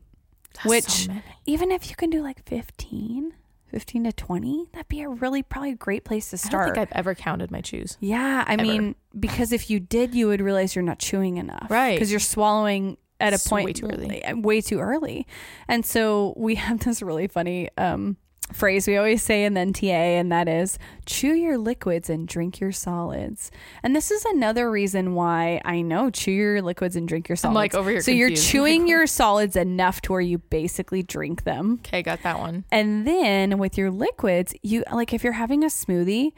[0.55, 1.13] That's which so
[1.45, 3.33] even if you can do like 15
[3.71, 6.63] 15 to 20 that'd be a really probably a great place to start.
[6.63, 7.97] I don't think I've ever counted my chews.
[7.99, 8.61] yeah i ever.
[8.63, 11.95] mean because if you did you would realize you're not chewing enough Right.
[11.95, 14.23] because you're swallowing at a point way too early.
[14.35, 15.25] way too early
[15.67, 18.15] and so we have this really funny um
[18.53, 22.59] phrase we always say in the NTA, and that is chew your liquids and drink
[22.59, 23.51] your solids.
[23.83, 27.51] And this is another reason why I know chew your liquids and drink your solids.
[27.51, 31.43] I'm, like, over here So you're chewing your solids enough to where you basically drink
[31.43, 31.79] them.
[31.81, 32.63] Okay, got that one.
[32.71, 36.31] And then with your liquids, you like if you're having a smoothie,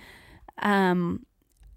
[0.59, 1.25] um,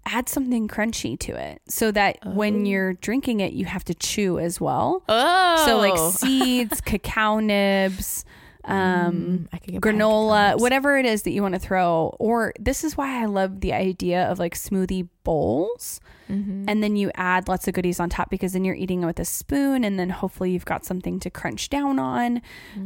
[0.05, 4.37] add something crunchy to it so that when you're drinking it, you have to chew
[4.39, 5.03] as well.
[5.07, 8.25] Oh, So like seeds, cacao nibs,
[8.65, 12.15] um, get granola, whatever it is that you want to throw.
[12.19, 15.99] Or this is why I love the idea of like smoothie bowls.
[16.29, 16.65] Mhm.
[16.67, 19.19] And then you add lots of goodies on top because then you're eating it with
[19.19, 22.41] a spoon, and then hopefully you've got something to crunch down on.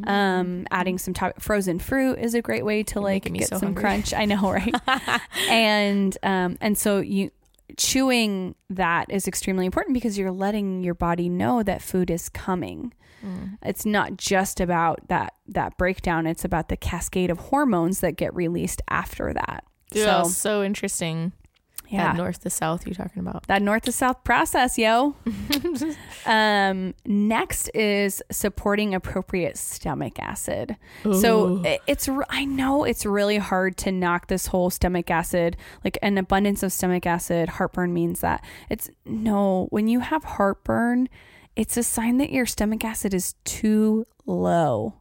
[0.05, 3.57] Um, adding some top frozen fruit is a great way to You're like get so
[3.57, 3.81] some hungry.
[3.81, 4.13] crunch.
[4.13, 4.73] I know, right?
[5.49, 7.29] and um, and so you
[7.77, 12.93] chewing that is extremely important because you're letting your body know that food is coming.
[13.25, 13.57] Mm.
[13.63, 18.33] It's not just about that that breakdown; it's about the cascade of hormones that get
[18.35, 19.63] released after that.
[19.91, 21.31] Yeah, So so interesting.
[21.89, 22.07] Yeah.
[22.11, 23.47] That north to south you're talking about.
[23.47, 25.15] that north to south process, yo.
[26.25, 30.75] um, next is supporting appropriate stomach acid.
[31.03, 31.63] So Ooh.
[31.65, 36.17] i- it's I know it's really hard to knock this whole stomach acid, like an
[36.17, 37.49] abundance of stomach acid.
[37.49, 39.67] Heartburn means that it's no.
[39.69, 41.07] When you have heartburn,
[41.57, 44.93] it's a sign that your stomach acid is too low.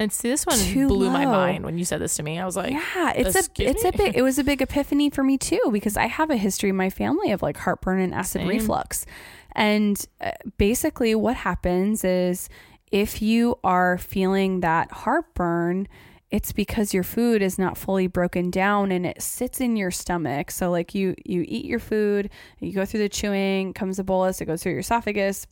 [0.00, 2.38] And see, this one Too blew my mind when you said this to me.
[2.38, 5.24] I was like, yeah, it's a it's a big it was a big epiphany for
[5.24, 8.42] me too because I have a history in my family of like heartburn and acid
[8.42, 8.48] Same.
[8.48, 9.06] reflux.
[9.52, 12.48] And uh, basically what happens is
[12.92, 15.88] if you are feeling that heartburn,
[16.30, 20.52] it's because your food is not fully broken down and it sits in your stomach.
[20.52, 22.30] So like you you eat your food,
[22.60, 25.48] you go through the chewing, comes a bolus, it goes through your esophagus,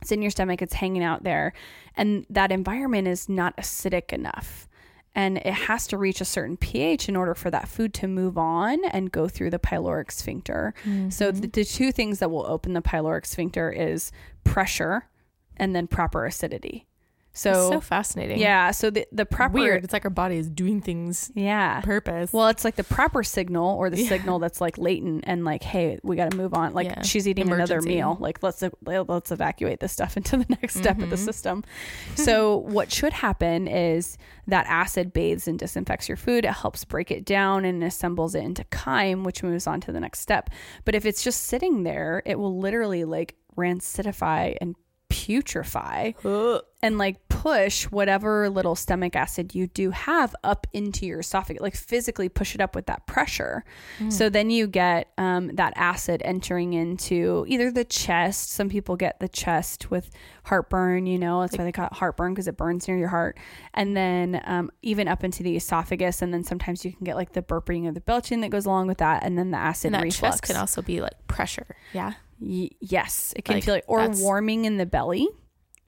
[0.00, 1.52] it's in your stomach, it's hanging out there.
[1.96, 4.68] And that environment is not acidic enough.
[5.14, 8.38] And it has to reach a certain pH in order for that food to move
[8.38, 10.72] on and go through the pyloric sphincter.
[11.10, 11.40] So mm-hmm.
[11.40, 14.12] the, the two things that will open the pyloric sphincter is
[14.44, 15.08] pressure
[15.56, 16.86] and then proper acidity.
[17.32, 18.38] So, So, so fascinating.
[18.38, 19.84] yeah, so the the proper Weird.
[19.84, 21.80] It's like our body is doing things Yeah.
[21.80, 22.32] purpose.
[22.32, 24.08] Well, it's like the proper signal or the Yeah.
[24.08, 26.72] signal that's like latent and like, hey, we got to move on.
[26.74, 27.02] Like Yeah.
[27.02, 28.16] she's eating another meal.
[28.20, 31.24] Like let's let's evacuate this stuff into the next step of the Mhm.
[31.24, 31.64] system.
[32.16, 34.18] so what should happen is
[34.48, 36.44] that acid bathes and disinfects your food.
[36.44, 40.00] It helps break it down and assembles it into chyme, which moves on to the
[40.00, 40.50] next step.
[40.84, 44.74] But if it's just sitting there, it will literally like rancidify and
[45.10, 46.62] putrefy Ugh.
[46.82, 51.74] and like push whatever little stomach acid you do have up into your esophagus, like
[51.74, 53.64] physically push it up with that pressure.
[54.08, 58.50] So then you get um, that acid entering into either the chest.
[58.50, 60.10] Some people get the chest with
[60.44, 63.38] heartburn, you know, that's why they call it heartburn because it burns near your heart.
[63.74, 66.22] And then um, even up into the esophagus.
[66.22, 68.86] And then sometimes you can get like the burping or the belching that goes along
[68.86, 69.22] with that.
[69.22, 70.36] And then the acid and that reflux.
[70.36, 71.76] chest can also be like pressure.
[71.92, 72.14] Yeah.
[72.40, 75.28] Y- yes, it can Like, feel like, or that's- warming in the belly,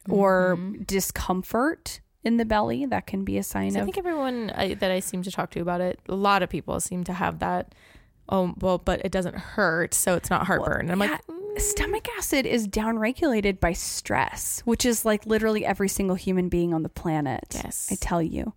[0.09, 0.87] or Mhm.
[0.87, 2.85] discomfort in the belly.
[2.87, 5.51] That can be a sign So I think everyone I, that I seem to talk
[5.53, 7.75] to about it, a lot of people seem to have that.
[8.29, 10.83] Oh well, but it doesn't hurt, so it's not heartburn.
[10.91, 11.21] and I'm yeah, like,
[11.59, 16.83] Stomach acid is downregulated by stress, which is like literally every single human being on
[16.83, 17.45] the planet.
[17.53, 18.55] yes, I tell you.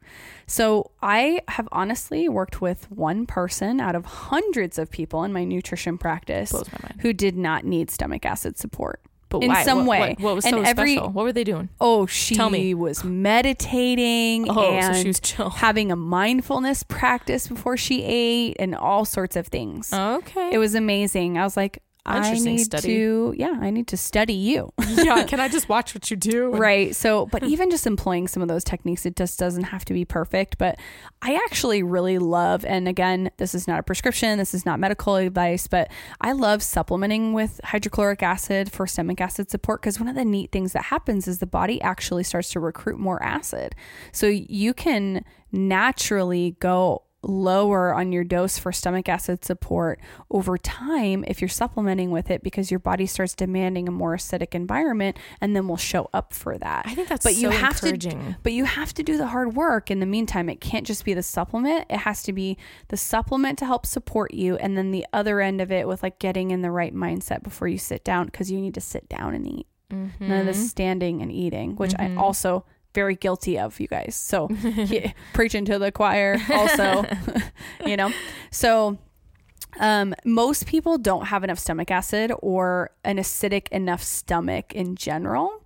[0.48, 5.44] So I have honestly worked with one person out of hundreds of people in my
[5.44, 6.54] nutrition practice
[7.02, 9.02] who did not need stomach acid support.
[9.28, 9.64] But in why?
[9.64, 10.10] some What- way.
[10.12, 11.10] what, what was And so every- special?
[11.12, 11.70] What were they doing?
[11.82, 12.74] Oh, she Tell me.
[12.74, 15.50] was meditating Oh, and so she was chill.
[15.50, 19.92] having a mindfulness practice before she ate and all sorts of things.
[19.92, 20.50] Okay.
[20.54, 21.38] It was amazing.
[21.38, 22.88] I was like, I need study.
[22.88, 24.72] to, yeah, I need to study you.
[24.88, 25.24] yeah.
[25.28, 26.50] Can I just watch what you do?
[26.50, 26.96] right.
[26.96, 30.06] So, but even just employing some of those techniques, it just doesn't have to be
[30.06, 30.58] perfect.
[30.58, 30.78] But
[31.22, 35.16] I actually really love, and again, this is not a prescription, this is not medical
[35.16, 35.90] advice, but
[36.22, 40.52] I love supplementing with hydrochloric acid for stomach acid support because one of the neat
[40.52, 43.74] things that happens is the body actually starts to recruit more acid.
[44.12, 50.00] So you can naturally go lower on your dose for stomach acid support
[50.30, 54.54] over time if you're supplementing with it because your body starts demanding a more acidic
[54.54, 56.84] environment and then will show up for that.
[56.86, 58.36] I think that's But you so have to- encouraging.
[58.44, 60.50] But you have to do the hard work in the meantime.
[60.50, 61.86] It can't just be the supplement.
[61.90, 62.58] It has to be
[62.90, 66.20] the supplement to help support you and then the other end of it with like
[66.20, 69.34] getting in the right mindset before you sit down because you need to sit down
[69.34, 69.68] and eat.
[69.92, 70.28] Mm-hmm.
[70.28, 72.18] None of this standing and eating, which Mhm.
[72.18, 72.66] I also
[72.96, 74.16] very guilty of you guys.
[74.16, 77.06] So yeah, preaching to the choir also,
[77.86, 78.12] you know.
[78.50, 78.98] So
[79.80, 85.62] um, most people don't have enough stomach acid or an acidic enough stomach in general.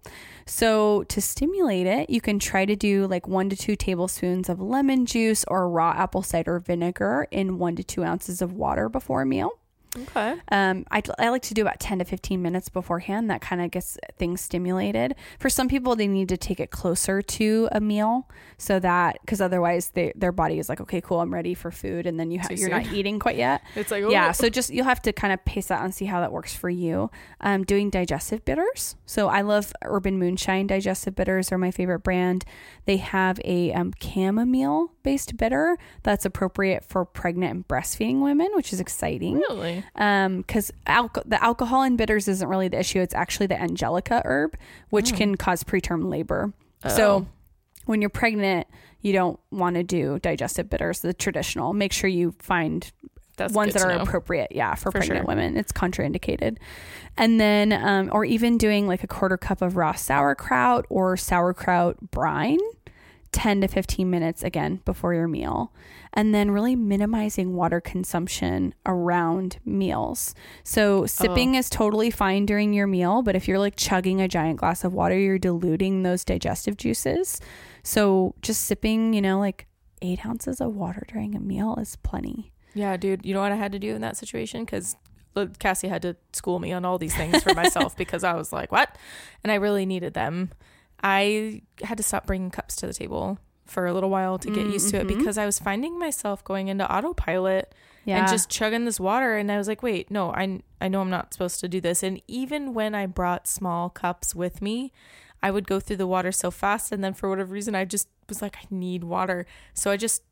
[0.46, 4.60] So to stimulate it, you can try to do like one to two tablespoons of
[4.60, 9.22] lemon juice or raw apple cider vinegar in one to two ounces of water before
[9.22, 9.52] a meal.
[9.98, 10.36] Okay.
[10.52, 13.30] Um, I, I like to do about 10 to 15 minutes beforehand.
[13.30, 15.16] That kind of gets things stimulated.
[15.40, 18.28] For some people, they need to take it closer to a meal
[18.58, 22.06] so that, because otherwise they, their body is like, okay, cool, I'm ready for food.
[22.06, 23.64] And then you ha- you're not eating quite yet.
[23.76, 24.30] It's like Yeah.
[24.30, 24.32] oh.
[24.34, 26.70] So just, you'll have to kind of pace that and see how that works for
[26.70, 27.10] you.
[27.42, 28.96] Um, doing digestive bitters.
[29.06, 32.46] So I love Urban Moonshine digestive bitters are my favorite brand.
[32.90, 38.74] They have a um, chamomile based bitter that's appropriate for pregnant and breastfeeding women, which
[38.74, 39.84] is exciting really.
[39.96, 44.24] um because alco- the alcohol in bitters isn't really the issue it's actually the angelica
[44.26, 44.56] herb
[44.90, 45.18] which Oh.
[45.18, 46.52] can cause preterm labor
[46.88, 47.28] so Oh.
[47.86, 48.66] when you're pregnant
[49.02, 52.92] you don't want to do digestive bitters the traditional make sure you find
[53.38, 54.02] That's ones that are know.
[54.02, 55.28] appropriate yeah for, For pregnant sure.
[55.28, 56.58] women it's contraindicated
[57.18, 61.96] and then um, or even doing like a quarter cup of raw sauerkraut or sauerkraut
[62.12, 62.60] brine
[63.32, 65.72] 10 to 15 minutes again before your meal.
[66.14, 70.34] And then really minimizing water consumption around meals.
[70.64, 71.60] So, sipping oh.
[71.60, 74.94] is totally fine during your meal, but if you're like chugging a giant glass of
[74.94, 77.40] water, you're diluting those digestive juices.
[77.84, 79.68] So, just sipping, you know, like
[80.02, 82.52] eight ounces of water during a meal is plenty.
[82.74, 83.26] Yeah, dude.
[83.26, 84.66] You know what I had to do in that situation?
[84.66, 84.96] Because
[85.60, 88.72] Cassie had to school me on all these things for myself because I was like,
[88.72, 88.96] what?
[89.44, 90.52] And I really needed them.
[91.04, 94.66] I had to stop bringing cups to the table for a little while to get
[94.68, 95.18] used to it Mhm.
[95.20, 97.74] because I was finding myself going into autopilot
[98.04, 98.18] Yeah.
[98.20, 99.38] and just chugging this water.
[99.38, 102.02] And I was like, wait, no, I, I know I'm not supposed to do this.
[102.02, 104.92] And even when I brought small cups with me,
[105.44, 106.92] I would go through the water so fast.
[106.92, 109.46] And then for whatever reason, I just was like, I need water.
[109.76, 110.24] So I just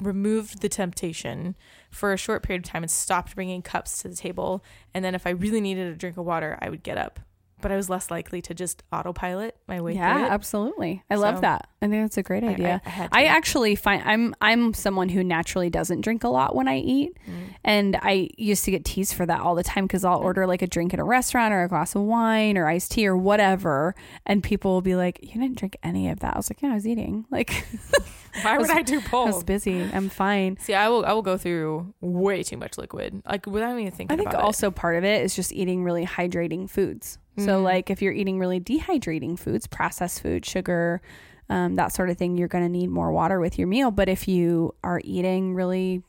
[0.00, 1.56] removed the temptation
[1.90, 4.62] for a short period of time and stopped bringing cups to the table.
[4.94, 7.18] And then if I really needed a drink of water, I would get up.
[7.60, 10.30] But I was less likely to just autopilot my way yeah, through it.
[10.30, 11.02] absolutely.
[11.10, 11.68] I love that.
[11.82, 12.82] I think that's a great I- I- idea.
[12.86, 16.78] I I, actually find I'm I'm someone who naturally doesn't drink a lot when I
[16.78, 17.32] eat, Mm.
[17.64, 20.62] and I used to get teased for that all the time because I'll order like
[20.62, 23.94] a drink at a restaurant or a glass of wine or iced tea or whatever,
[24.26, 26.70] and people will be like, "You didn't drink any of that." I was like, "Yeah,
[26.70, 27.26] I was eating.
[27.30, 27.64] Like,
[28.42, 29.82] Why would was- I do I was busy.
[29.92, 33.78] I'm fine." See, I will I will go through way too much liquid, like without
[33.78, 37.18] even thinking I think also part of it is just eating really hydrating foods.
[37.38, 37.62] So, Mhm.
[37.62, 41.00] like if you're eating really dehydrating foods, processed food, sugar,
[41.48, 43.90] um, that sort of thing, you're going to need more water with your meal.
[43.92, 46.02] But if you are eating really,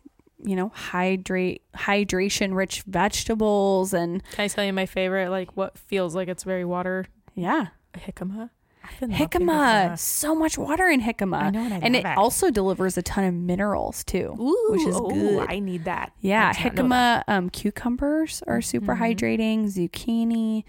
[0.43, 4.23] you know, hydrate hydration rich vegetables and.
[4.31, 5.29] Can I tell you my favorite?
[5.29, 7.05] Like what feels like it's very water
[7.35, 8.49] yeah, jicama.
[8.89, 12.05] I've been loving jicama, so much water in jicama, I know, and I and it
[12.05, 12.17] it.
[12.17, 14.35] also delivers a ton of minerals too.
[14.39, 15.45] Ooh, which is good.
[15.49, 16.11] I need that.
[16.19, 17.23] Yeah, I did not know that.
[17.27, 18.99] jicama um, cucumbers are super Mhm.
[18.99, 19.65] hydrating.
[19.65, 20.63] Zucchini,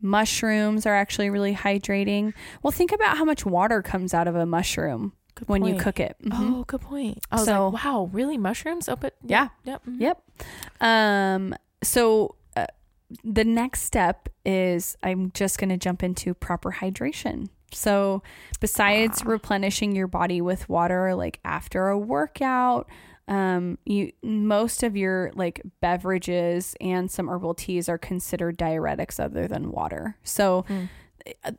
[0.00, 2.34] mushrooms are actually really hydrating.
[2.62, 6.00] Well, think about how much water comes out of a mushroom Good when you cook
[6.00, 6.16] it.
[6.22, 6.32] Mhm.
[6.60, 7.18] Oh, good point.
[7.30, 8.88] I was So- like, wow, really mushrooms?
[8.88, 9.48] Oh, but Yeah.
[9.64, 10.00] yep, mhm.
[10.00, 10.22] Yep.
[10.80, 11.54] Um.
[11.82, 12.66] So uh,
[13.24, 17.48] the next step is I'm just going to jump into proper hydration.
[17.74, 18.22] So
[18.60, 22.88] besides replenishing your body with water, like after a workout,
[23.28, 29.46] um, you most of your like beverages and some herbal teas are considered diuretics other
[29.46, 30.16] than water.
[30.24, 30.88] So Mm.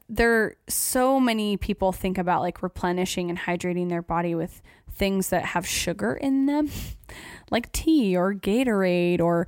[0.10, 4.62] there so many people think about like replenishing and hydrating their body with
[4.92, 6.70] things that have sugar in them
[7.50, 9.48] like tea or gatorade or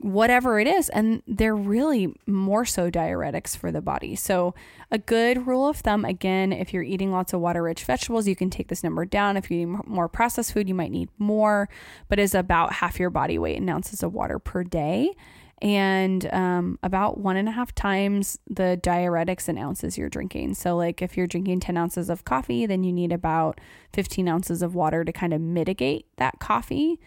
[0.00, 4.54] whatever it is and they're really more so diuretics for the body so
[4.90, 8.34] a good rule of thumb again if you're eating lots of water rich vegetables you
[8.34, 11.68] can take this number down if you're eating more processed food you might need more
[12.08, 15.14] but is about half your body weight in ounces of water per day
[15.62, 20.54] and um, about one and a half times the diuretics in ounces you're drinking.
[20.54, 23.60] So, like if you're drinking 10 ounces of coffee, then you need about
[23.92, 26.98] 15 ounces of water to kind of mitigate that coffee.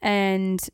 [0.00, 0.66] And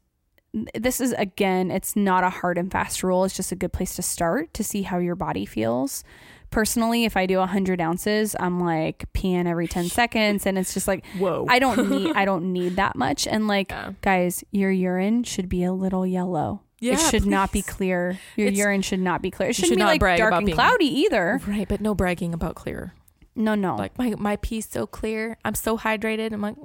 [0.75, 3.25] this is, again, it's not a hard and fast rule.
[3.25, 6.05] It's just a good place to start to see how your body feels.
[6.51, 10.45] Personally, if I do 100 ounces, I'm like peeing every 10 seconds.
[10.47, 11.47] And it's just like, Whoa.
[11.49, 13.93] I don't need I don't need that much and like Yeah.
[14.03, 18.49] guys your urine should be a little yellow Yeah, it should not be clear your
[18.49, 20.55] It's- urine should not be clear it should shouldn't be not like dark and being-
[20.57, 22.93] cloudy either Right, but no bragging about clear.
[23.35, 23.77] No no.
[23.77, 25.39] Like my my pee's so clear.
[25.45, 26.33] I'm so hydrated.
[26.33, 26.57] I'm like,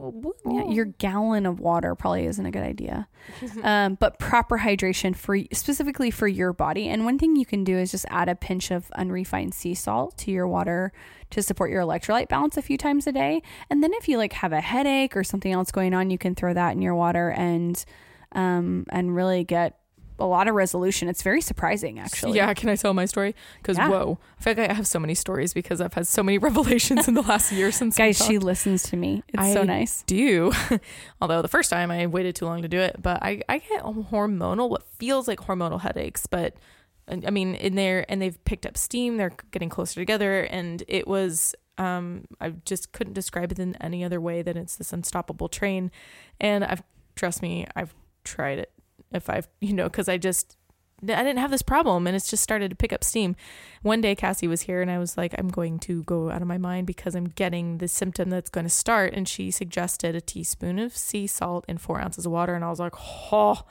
[0.46, 3.08] yeah, your gallon of water probably isn't a good idea.
[3.64, 6.88] Um, but proper hydration for specifically for your body.
[6.88, 10.18] And one thing you can do is just add a pinch of unrefined sea salt
[10.20, 10.94] to your water
[11.32, 13.42] to support your electrolyte balance a few times a day.
[13.70, 16.36] And then if you like have a headache or something else going on you can
[16.36, 17.84] throw that in your water and
[18.34, 19.80] um, and really get
[20.20, 23.36] a lot of resolution it's very surprising actually Yeah, can I tell my story?
[23.62, 23.90] Because Yeah.
[23.90, 27.08] whoa, I feel like I have so many stories because I've had so many revelations
[27.08, 27.98] in the last year since.
[27.98, 30.52] guys she listens to me it's I so nice do.
[31.22, 33.84] Although the first time I waited too long to do it, but I, I get
[33.84, 36.56] hormonal, what feels like hormonal headaches, but
[37.10, 41.08] I mean, in there, and they've picked up steam, they're getting closer together, and it
[41.08, 45.48] was, um, I just couldn't describe it in any other way than it's this unstoppable
[45.48, 45.90] train.
[46.42, 46.84] And I've,
[47.16, 47.96] trust me, I've
[48.26, 48.74] tried it.
[49.12, 50.58] If I've, you know, because I just,
[51.04, 53.36] I didn't have this problem and it's just started to pick up steam.
[53.84, 56.48] One day Cassie was here and I was like, I'm going to go out of
[56.48, 59.14] my mind because I'm getting the symptom that's going to start.
[59.14, 62.56] And she suggested a teaspoon of sea salt and four ounces of water.
[62.56, 62.94] And I was like,
[63.32, 63.64] oh,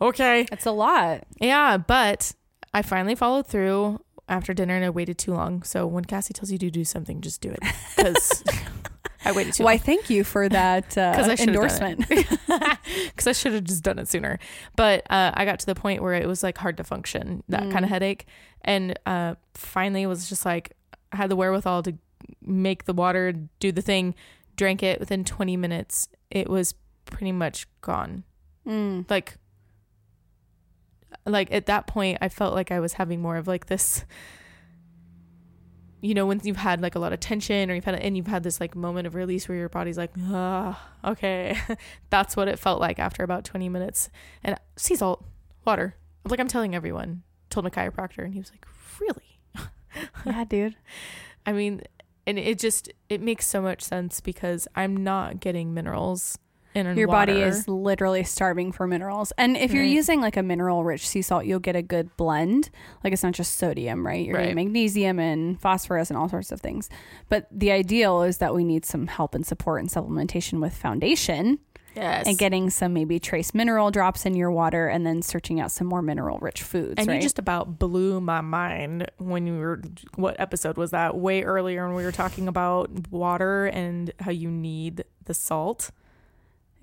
[0.00, 0.46] okay.
[0.50, 1.76] it's a lot Yeah.
[1.76, 2.32] But
[2.72, 5.62] I finally followed through after dinner and I waited too long.
[5.62, 7.60] So when Cassie tells you to do something, just do it
[7.96, 8.42] because
[9.24, 9.78] I waited too why long.
[9.80, 14.38] thank you for that uh, endorsement because I should have just done it sooner.
[14.76, 17.62] But uh, I got to the point where it was like hard to function, that
[17.64, 17.72] Mm.
[17.72, 18.26] kind of headache,
[18.62, 20.72] and uh, finally it was just like
[21.12, 21.94] I had the wherewithal to
[22.42, 24.14] make the water do the thing.
[24.56, 26.08] Drank it within 20 minutes.
[26.30, 26.74] It was
[27.06, 28.24] pretty much gone.
[28.66, 29.08] Mm.
[29.10, 29.36] Like,
[31.26, 34.04] like at that point, I felt like I was having more of like this.
[36.04, 38.26] You know, once you've had like a lot of tension, or you've had, and you've
[38.26, 41.56] had this like moment of release where your body's like, ah, okay,
[42.10, 44.10] that's what it felt like after about 20 minutes.
[44.42, 45.24] And sea salt,
[45.64, 45.96] water.
[46.28, 47.22] Like I'm telling everyone.
[47.48, 48.66] Told my chiropractor, and he was like,
[49.00, 49.40] really?
[50.26, 50.76] Yeah, dude.
[51.46, 51.82] I mean,
[52.26, 56.38] and it just it makes so much sense because I'm not getting minerals
[56.74, 59.32] Your body is literally starving for minerals.
[59.38, 62.70] And if you're using like a mineral rich sea salt, you'll get a good blend.
[63.02, 64.24] Like it's not just sodium, right?
[64.24, 66.90] You're getting magnesium and phosphorus and all sorts of things.
[67.28, 71.60] But the ideal is that we need some help and support and supplementation with foundation
[71.94, 72.26] yes.
[72.26, 75.86] and getting some maybe trace mineral drops in your water and then searching out some
[75.86, 76.94] more mineral rich foods.
[76.98, 77.16] and right?
[77.16, 79.82] you just about blew my mind when you were
[80.16, 84.50] what episode was that way earlier when we were talking about water and how you
[84.50, 85.90] need the salt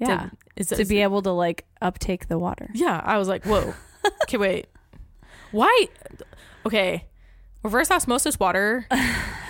[0.01, 0.29] yeah.
[0.29, 2.69] to, is, to be able to like uptake the water.
[2.73, 3.73] yeah i was like whoa
[4.23, 4.67] okay wait
[5.51, 5.87] why
[6.65, 7.07] okay
[7.63, 8.87] reverse osmosis water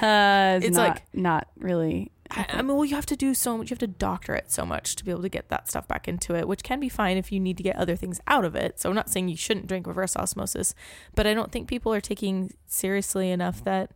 [0.01, 2.11] Uh, it's, It's not, like- not really.
[2.31, 3.69] I, I mean, well, you have to do so much.
[3.69, 6.07] You have to doctor it so much to be able to get that stuff back
[6.07, 8.55] into it, which can be fine if you need to get other things out of
[8.55, 8.79] it.
[8.79, 10.73] So I'm not saying you shouldn't drink reverse osmosis,
[11.13, 13.91] but I don't think people are taking seriously enough that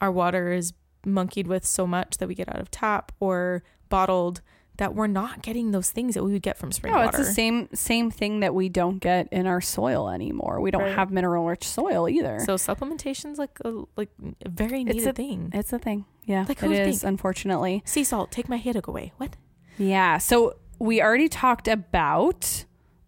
[0.00, 0.72] our water is
[1.06, 4.40] monkeyed with so much that we get out of tap or bottled
[4.76, 7.18] that we're not getting those things that we would get from spring No, water.
[7.18, 10.60] it's the same same thing that we don't get in our soil anymore.
[10.60, 10.94] We don't Right.
[10.94, 12.40] have mineral rich soil either.
[12.44, 14.10] So supplementation's like a like
[14.44, 15.50] a very It's a- thing.
[15.54, 16.06] it's a thing.
[16.24, 17.00] Yeah, Like, it is.
[17.02, 17.08] think?
[17.08, 19.12] Unfortunately, Sea salt, take my headache away.
[19.18, 19.36] What?
[19.78, 20.18] yeah.
[20.18, 22.64] So we already talked about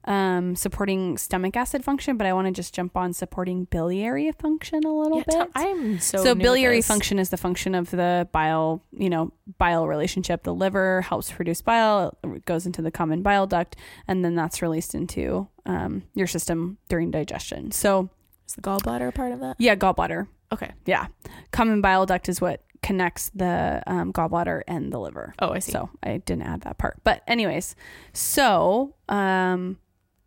[0.07, 4.85] um, supporting stomach acid function, but I want to just jump on supporting biliary function
[4.85, 5.35] a little Yeah, bit.
[5.35, 9.87] tell- I'm so so biliary function is the function of the bile you know bile
[9.89, 13.77] relationship the liver helps produce bile it goes into the common bile duct
[14.07, 18.09] and then that's released into um, your system during digestion so
[18.47, 19.57] Is the gallbladder a part of that?
[19.59, 20.71] yeah gallbladder Okay.
[20.85, 21.07] yeah
[21.51, 25.73] common bile duct is what connects the um, gallbladder and the liver Oh, I see.
[25.73, 27.01] so I didn't add that part.
[27.03, 27.75] But anyways,
[28.13, 29.79] so um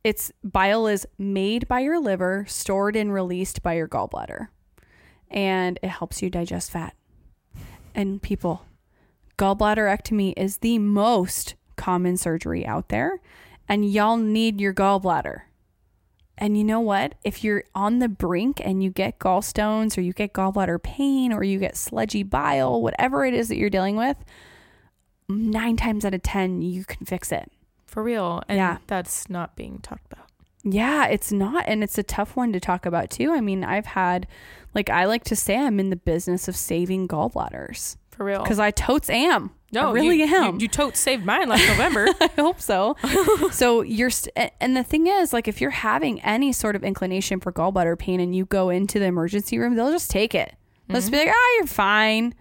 [0.03, 4.47] it's bile is made by your liver, stored and released by your gallbladder.
[5.29, 6.95] And it helps you digest fat.
[7.93, 8.65] And people,
[9.37, 13.21] gallbladderectomy is the most common surgery out there,
[13.67, 15.41] and y'all need your gallbladder.
[16.37, 17.15] And you know what?
[17.23, 21.43] If you're on the brink and you get gallstones or you get gallbladder pain or
[21.43, 24.17] you get sludgy bile, whatever it is that you're dealing with,
[25.27, 27.51] nine times out of 10, you can fix it.
[27.89, 28.43] For real.
[28.47, 28.77] And Yeah.
[28.87, 30.25] that's not being talked about.
[30.63, 31.63] Yeah, it's not.
[31.67, 33.31] And it's a tough one to talk about, too.
[33.31, 34.27] I mean, I've had,
[34.75, 38.43] like, I like to say I'm in the business of saving gallbladders For real.
[38.43, 39.51] because I totes am.
[39.71, 40.55] no, I really you, am.
[40.55, 42.07] You, you totes saved mine last November.
[42.19, 42.97] I hope so.
[43.51, 47.39] so you're, st- and the thing is, like, if you're having any sort of inclination
[47.39, 50.53] for gallbladder pain and you go into the emergency room, they'll just take it.
[50.87, 52.33] They'll just be like, ah, you're fine.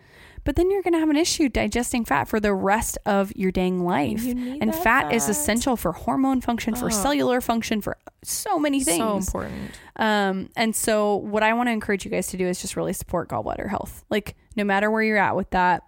[0.49, 3.53] But then you're going to have an issue digesting fat for the rest of your
[3.53, 4.25] dang life.
[4.25, 6.93] And that fat, is essential for hormone function, for Ugh.
[6.93, 8.97] cellular function, for so many things.
[8.97, 9.79] so important.
[9.97, 12.95] Um, and so what I want to encourage you guys to do is just really
[12.95, 14.07] support gallbladder health.
[14.09, 15.83] Like no matter where you're at with that.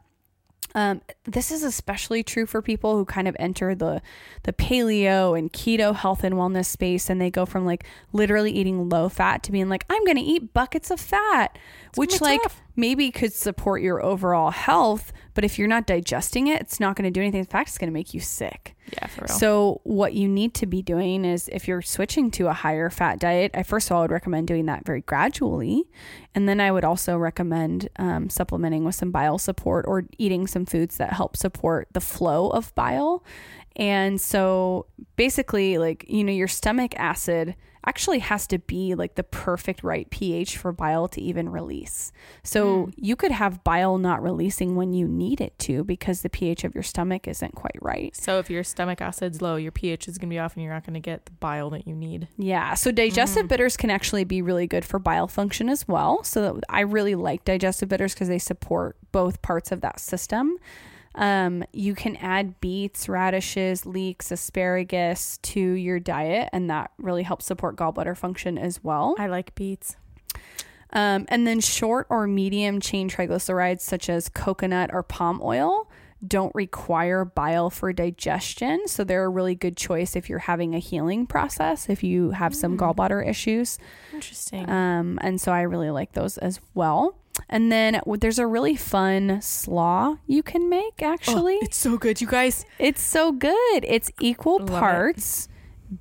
[0.75, 4.01] Um, this is especially true for people who kind of enter the
[4.45, 8.89] the paleo and keto health and wellness space and they go from like literally eating
[8.89, 11.59] low fat to being like I'm going to eat buckets of fat,
[11.97, 12.63] which like tough.
[12.81, 17.05] Maybe could support your overall health, but if you're not digesting it, it's not going
[17.05, 17.41] to do anything.
[17.41, 18.75] In fact, it's going to make you sick.
[18.93, 19.39] Yeah, for real.
[19.39, 23.21] So, what you need to be doing is if you're switching to a higher fat
[23.21, 25.85] diet, I first of all would recommend doing that very gradually.
[26.35, 30.67] And then I would also recommend um, supplementing with some bile support or eating some
[30.67, 33.25] foods that help support the flow of bile.
[33.77, 37.55] And so, basically, like, you know, your stomach acid
[37.87, 42.13] actually has to be like the perfect right pH for bile to even release.
[42.43, 42.91] So, hmm.
[42.97, 46.75] you could have bile not releasing when you need it to because the pH of
[46.75, 48.15] your stomach isn't quite right.
[48.15, 50.73] so if your stomach acid's low, your pH is going to be off and you're
[50.73, 52.29] not going to get the bile that you need.
[52.37, 53.49] Yeah, so digestive hmm.
[53.49, 56.23] bitters can actually be really good for bile function as well.
[56.25, 60.59] So I really like digestive bitters because they support both parts of that system.
[61.15, 67.47] Um, you can add beets, radishes, leeks, asparagus to your diet, and that really helps
[67.47, 69.17] support gallbladder function as well.
[69.19, 69.97] I like beets.
[70.93, 75.90] Um, and then short or medium chain triglycerides, such as coconut or palm oil,
[76.27, 78.87] don't require bile for digestion.
[78.87, 82.55] So they're a really good choice if you're having a healing process, if you have
[82.55, 83.79] some gallbladder issues.
[84.13, 84.69] Interesting.
[84.69, 87.17] Um, and so I really like those as well.
[87.49, 91.55] and then there's a really fun slaw you can make actually.
[91.57, 92.67] Oh, it's so good, you guys.
[92.79, 93.85] It's so good.
[93.85, 94.73] It's equal Love it.
[94.73, 95.49] parts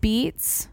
[0.01, 0.67] beets,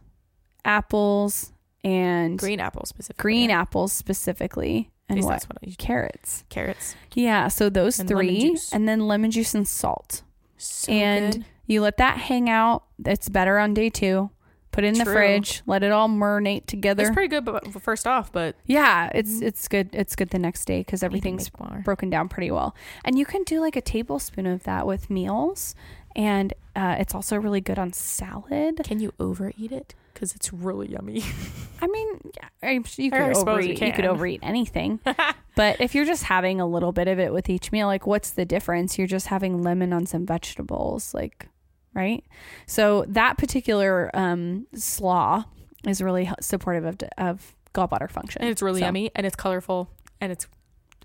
[0.64, 1.52] apples,
[1.84, 3.22] and green, apples specifically.
[3.22, 5.30] Green apple apples specifically, and what?
[5.30, 5.76] that's what I use.
[5.78, 6.44] Carrots.
[6.48, 6.96] Carrots.
[7.12, 10.22] Yeah, so those And three, and then lemon juice and salt.
[10.56, 11.44] So and good.
[11.66, 12.84] you let that hang out.
[13.04, 14.30] It's better on day two.
[14.76, 15.62] Put it in the fridge.
[15.64, 17.04] Let it all marinate together.
[17.04, 19.46] It's pretty good, but first off, but yeah, it's mm-hmm.
[19.46, 19.88] it's good.
[19.94, 21.50] It's good the next day because everything's
[21.82, 22.76] broken down pretty well.
[23.02, 25.74] And you can do like a tablespoon of that with meals,
[26.16, 28.80] and uh, it's also really good on salad.
[28.82, 29.94] Can you overeat it?
[30.12, 31.22] Because it's really yummy.
[31.80, 33.70] I mean, yeah, you I could you overeat.
[33.70, 34.06] You, could can.
[34.06, 34.98] overeat anything,
[35.56, 38.30] but if you're just having a little bit of it with each meal, like what's
[38.30, 38.96] the difference?
[38.98, 41.48] You're just having lemon on some vegetables, like
[41.94, 42.24] right.
[42.66, 45.44] So that particular um, slaw
[45.86, 48.40] is really supportive of of gallbladder function.
[48.40, 50.46] and it's really So, yummy and it's colorful and it's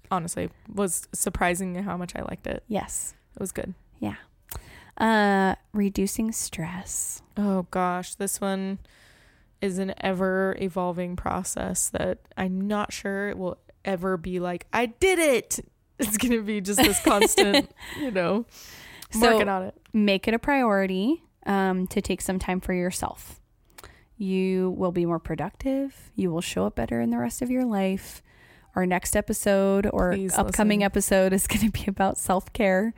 [0.09, 2.63] honestly was surprising how much I liked it.
[2.69, 3.13] Yes.
[3.35, 3.73] It was good.
[5.01, 7.21] Uh, reducing stress.
[7.35, 8.77] Oh gosh, this one
[9.61, 14.85] is an ever evolving process that I'm not sure it will ever be like, I
[14.87, 15.59] did it.
[15.99, 18.45] It's going to be just this constant, you know,
[19.11, 19.75] So- working on it.
[19.93, 23.39] make it a priority um, to take some time for yourself.
[24.17, 26.11] You will be more productive.
[26.15, 28.23] You will show up better in the rest of your life.
[28.75, 30.85] Our next episode or Please upcoming listen.
[30.85, 32.93] episode is going to be about self care,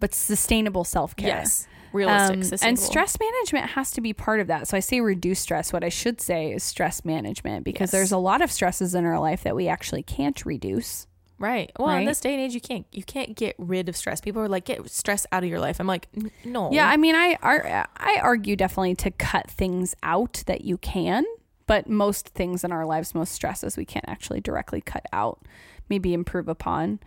[0.00, 1.28] but sustainable self care.
[1.28, 1.66] Yes.
[1.92, 2.62] Realistic.
[2.62, 4.68] Um, and stress management has to be part of that.
[4.68, 5.72] So I say reduce stress.
[5.72, 7.90] What I should say is stress management because Yes.
[7.92, 11.06] there's a lot of stresses in our life that we actually can't reduce.
[11.38, 11.70] Right.
[11.78, 14.20] Well, in this day and age, you can't you can't get rid of stress.
[14.20, 15.78] People are like, get stress out of your life.
[15.80, 16.08] I'm like,
[16.44, 16.70] no.
[16.72, 21.24] Yeah, I mean, I I argue definitely to cut things out that you can,
[21.68, 25.40] but most things in our lives, most stresses, we can't actually directly cut out,
[25.88, 26.98] maybe improve upon.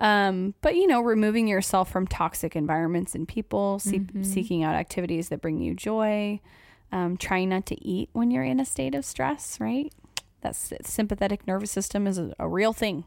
[0.00, 5.28] Um, but you know, removing yourself from toxic environments and people, see- seeking out activities
[5.28, 6.40] that bring you joy,
[6.90, 9.58] um, trying not to eat when you're in a state of stress.
[9.60, 9.92] Right,
[10.40, 13.04] that's sympathetic nervous system is a, a real thing.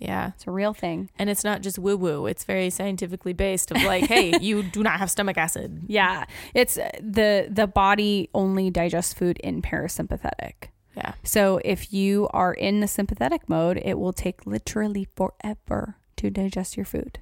[0.00, 0.32] yeah.
[0.34, 1.10] It's a real thing.
[1.18, 2.26] And it's not just woo woo.
[2.26, 3.70] It's very scientifically based.
[3.70, 5.82] Of like, hey, you do not have stomach acid.
[5.86, 10.70] Yeah, it's uh, the the body only digests food in parasympathetic.
[10.96, 11.12] Yeah.
[11.24, 16.76] So if you are in the sympathetic mode, it will take literally forever to digest
[16.76, 17.18] your food.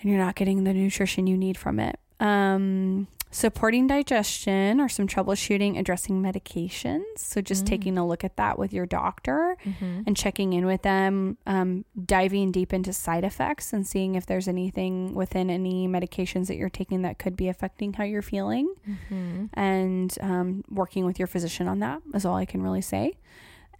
[0.00, 1.98] And you're not getting the nutrition you need from it.
[2.20, 7.02] Um, supporting digestion or some troubleshooting, addressing medications.
[7.16, 7.68] So just Mm.
[7.68, 10.02] taking a look at that with your doctor Mm-hmm.
[10.06, 14.46] and checking in with them, um, diving deep into side effects and seeing if there's
[14.46, 19.46] anything within any medications that you're taking that could be affecting how you're feeling Mm-hmm.
[19.54, 23.14] and um, working with your physician on that is all I can really say.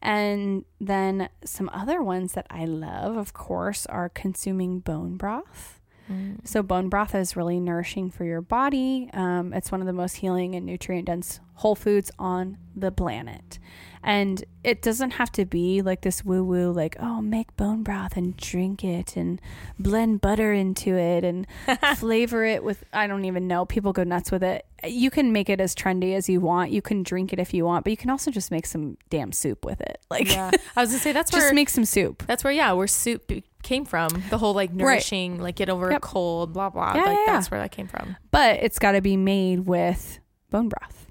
[0.05, 5.81] And then some other ones that I love, of course, are consuming bone broth.
[6.11, 6.47] Mm.
[6.47, 9.09] So, bone broth is really nourishing for your body.
[9.15, 13.59] Um, it's one of the most healing and nutrient dense whole foods on the planet.
[14.07, 18.17] And it doesn't have to be like this woo woo, like, oh, make bone broth
[18.19, 19.41] and drink it and
[19.79, 21.47] blend butter into it and
[21.97, 23.65] flavor it with, I don't even know.
[23.65, 24.67] People go nuts with it.
[24.87, 26.71] You can make it as trendy as you want.
[26.71, 29.33] You can drink it if you want, but you can also just make some damn
[29.33, 29.99] soup with it.
[30.11, 30.51] Like, Yeah.
[30.77, 32.25] I was gonna say that's just where make some soup.
[32.27, 33.33] that's where yeah, where soup
[33.63, 34.11] came from.
[34.29, 36.03] The whole like nourishing, like get over a Yep.
[36.03, 36.93] cold, blah blah.
[36.95, 38.17] Yeah, like yeah, that's where that came from.
[38.31, 40.19] but it's got to be made with
[40.51, 41.07] bone broth.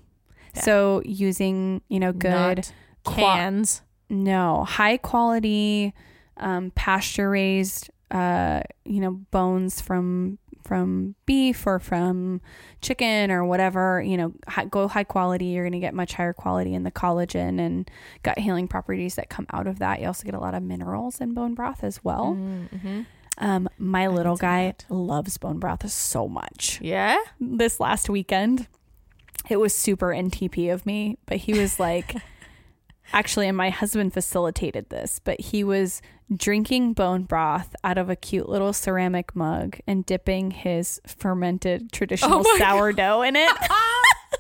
[0.56, 0.62] Yeah.
[0.62, 2.72] So using, you know, good Not
[3.04, 3.82] qua- cans.
[4.10, 5.94] no, high quality
[6.38, 12.40] um, pasture raised uh, you know, bones from from beef or from
[12.80, 16.32] chicken or whatever, you know, hi, go high quality, you're going to get much higher
[16.32, 17.92] quality in the collagen and
[18.22, 20.00] gut healing properties that come out of that.
[20.00, 22.38] You also get a lot of minerals in bone broth as well.
[22.40, 23.02] Mm-hmm.
[23.40, 26.80] Um, my little guy loves bone broth so much.
[26.82, 27.18] Yeah.
[27.42, 28.68] this last weekend.
[29.50, 32.16] It was super NTP of me, but he was like,
[33.12, 36.02] actually, and my husband facilitated this, but he was
[36.36, 42.44] drinking bone broth out of a cute little ceramic mug and dipping his fermented traditional
[42.46, 43.52] Oh sourdough in it.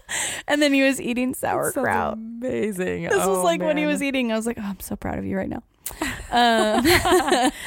[0.47, 2.13] and then he was eating sauerkraut.
[2.13, 3.03] amazing.
[3.03, 4.31] This was Oh, like when he was eating.
[4.31, 5.61] I was like, oh, I'm so proud of you right now.
[6.33, 7.51] Um,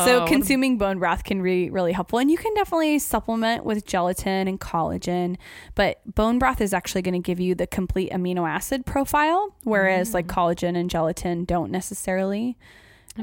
[0.00, 3.64] Oh, so a- consuming bone broth can be really helpful, and you can definitely supplement
[3.64, 5.36] with gelatin and collagen.
[5.74, 10.14] But bone broth is actually going to give you the complete amino acid profile, whereas
[10.14, 12.56] like collagen and gelatin don't necessarily.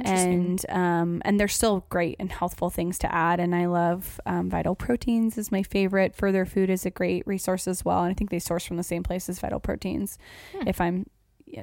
[0.04, 3.39] And um, and they're still great and healthful things to add.
[3.39, 6.14] And I love um, Vital Proteins is my favorite.
[6.14, 8.04] Further Food is a great resource as well.
[8.04, 10.18] And I think they source from the same place as Vital Proteins,
[10.54, 10.68] Hmm.
[10.68, 11.06] if I'm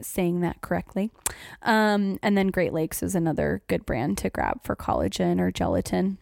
[0.00, 1.10] saying that correctly.
[1.62, 6.18] Um, and then Great Lakes is another good brand to grab for collagen or gelatin.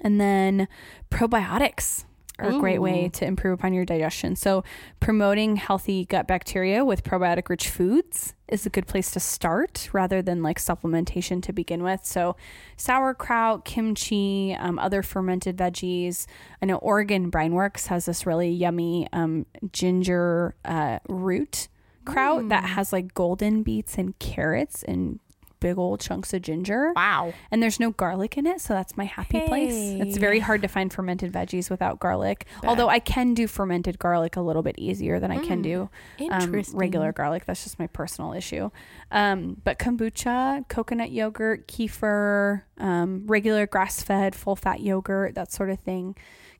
[0.00, 0.68] And then
[1.10, 2.04] probiotics
[2.38, 4.36] are a great way to improve upon your digestion.
[4.36, 4.62] So,
[5.00, 10.22] promoting healthy gut bacteria with probiotic rich foods is a good place to start rather
[10.22, 12.04] than like supplementation to begin with.
[12.04, 12.36] So,
[12.76, 16.26] sauerkraut, kimchi, um, other fermented veggies.
[16.60, 21.68] I know Oregon Brine Works has this really yummy um, ginger uh, root
[22.06, 25.20] kraut that has like golden beets and carrots and
[25.60, 26.92] big old chunks of ginger.
[26.94, 27.32] Wow.
[27.50, 29.72] And there's no garlic in it, so that's my happy place.
[29.74, 32.46] It's very hard to find fermented veggies without garlic.
[32.62, 35.88] Although I can do fermented garlic a little bit easier than I can do
[36.30, 36.70] um, Mm.
[36.74, 37.44] Regular garlic.
[37.46, 38.70] That's just my personal issue.
[39.10, 45.70] Um, but kombucha, coconut yogurt, kefir, um, regular grass fed, full fat yogurt, that sort
[45.70, 46.16] of thing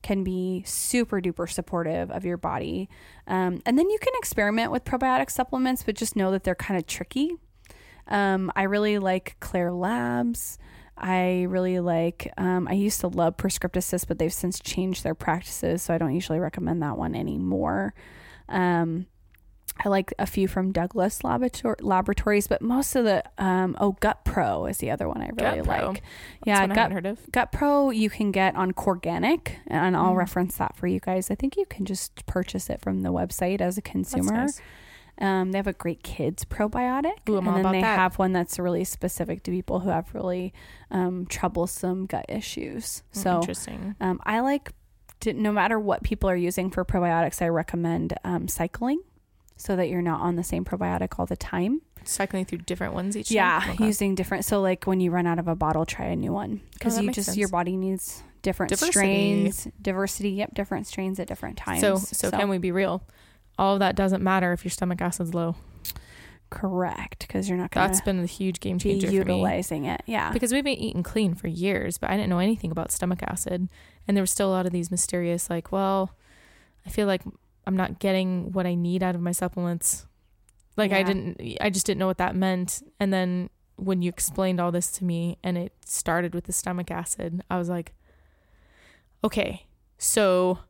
[0.07, 2.89] can be super duper supportive of your body.
[3.27, 6.79] Um, and then you can experiment with probiotic supplements, but just know that they're kind
[6.79, 7.33] of tricky.
[8.07, 10.59] Um, I really like Klaire Labs.
[10.97, 15.17] I really like, um, I used to love Prescript Assist, but they've since changed their
[15.17, 17.93] practices, so I don't usually recommend that one anymore.
[18.49, 19.07] Um,
[19.85, 24.25] I like a few from Douglas Laborator- Laboratories, but most of the, um, oh, Gut
[24.25, 26.03] Pro is the other one I really Gut like.
[26.47, 27.19] Yeah, Gut heard of.
[27.31, 30.17] Gut Pro you can get on Corganic, and I'll Mm.
[30.17, 31.31] reference that for you guys.
[31.31, 34.33] I think you can just purchase it from the website as a consumer.
[34.33, 34.61] nice.
[35.19, 37.99] Um, they have a great kids probiotic, Ooh, and then they that.
[37.99, 40.53] have one that's really specific to people who have really
[40.91, 43.03] um, troublesome gut issues.
[43.15, 43.95] Mm, So interesting.
[44.01, 44.73] um, I like,
[45.21, 49.01] to, no matter what people are using for probiotics, I recommend um, cycling
[49.57, 51.83] so that you're not on the same probiotic all the time.
[52.05, 53.71] Cycling through different ones each Yeah, time.
[53.73, 53.87] Okay.
[53.87, 54.45] using different.
[54.45, 57.01] So like when you run out of a bottle, try a new one because Oh,
[57.01, 58.93] you just your body needs different Diversity.
[58.93, 60.31] strains, diversity.
[60.31, 61.81] Yep, different strains at different times.
[61.81, 63.03] So, so can we be real?
[63.59, 65.57] All of that doesn't matter if your stomach acid's low.
[66.51, 69.19] correct because you're not going That's to been a huge game changer for me.
[69.19, 70.03] utilizing it.
[70.07, 73.21] Yeah, Because we've been eating clean for years, but I didn't know anything about stomach
[73.25, 73.69] acid.
[74.07, 76.13] And there was still a lot of these mysterious, like, well,
[76.87, 77.23] I feel like
[77.67, 80.07] I'm not getting what I need out of my supplements.
[80.77, 82.83] Like, I didn't, I just didn't know what that meant.
[83.01, 86.91] And then when you explained all this to me and it started with the stomach
[86.91, 87.95] acid, I was like,
[89.25, 89.67] okay,
[89.99, 90.61] so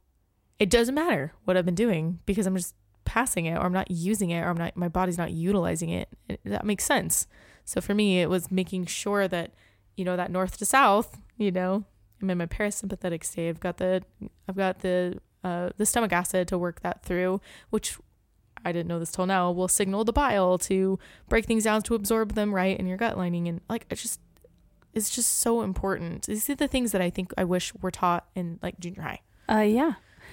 [0.59, 2.75] it doesn't matter what I've been doing because I'm just
[3.05, 6.09] passing it or I'm not using it or I'm not, my body's not utilizing it.
[6.29, 7.27] It- That makes sense.
[7.65, 9.53] So for me, it was making sure that,
[9.97, 11.85] you know, that north to south, you know,
[12.23, 13.49] I'm in my parasympathetic state.
[13.49, 14.03] I've got the,
[14.49, 17.41] I've got the, uh, the stomach acid to work that through,
[17.71, 17.99] which
[18.65, 21.95] I didn't know this till now, will signal the bile to break things down to
[21.95, 23.47] absorb them right in your gut lining.
[23.47, 24.21] And like, it just,
[24.93, 26.27] it's just so important.
[26.27, 29.21] These are the things that I think I wish were taught in like junior high.
[29.49, 29.93] Uh, yeah.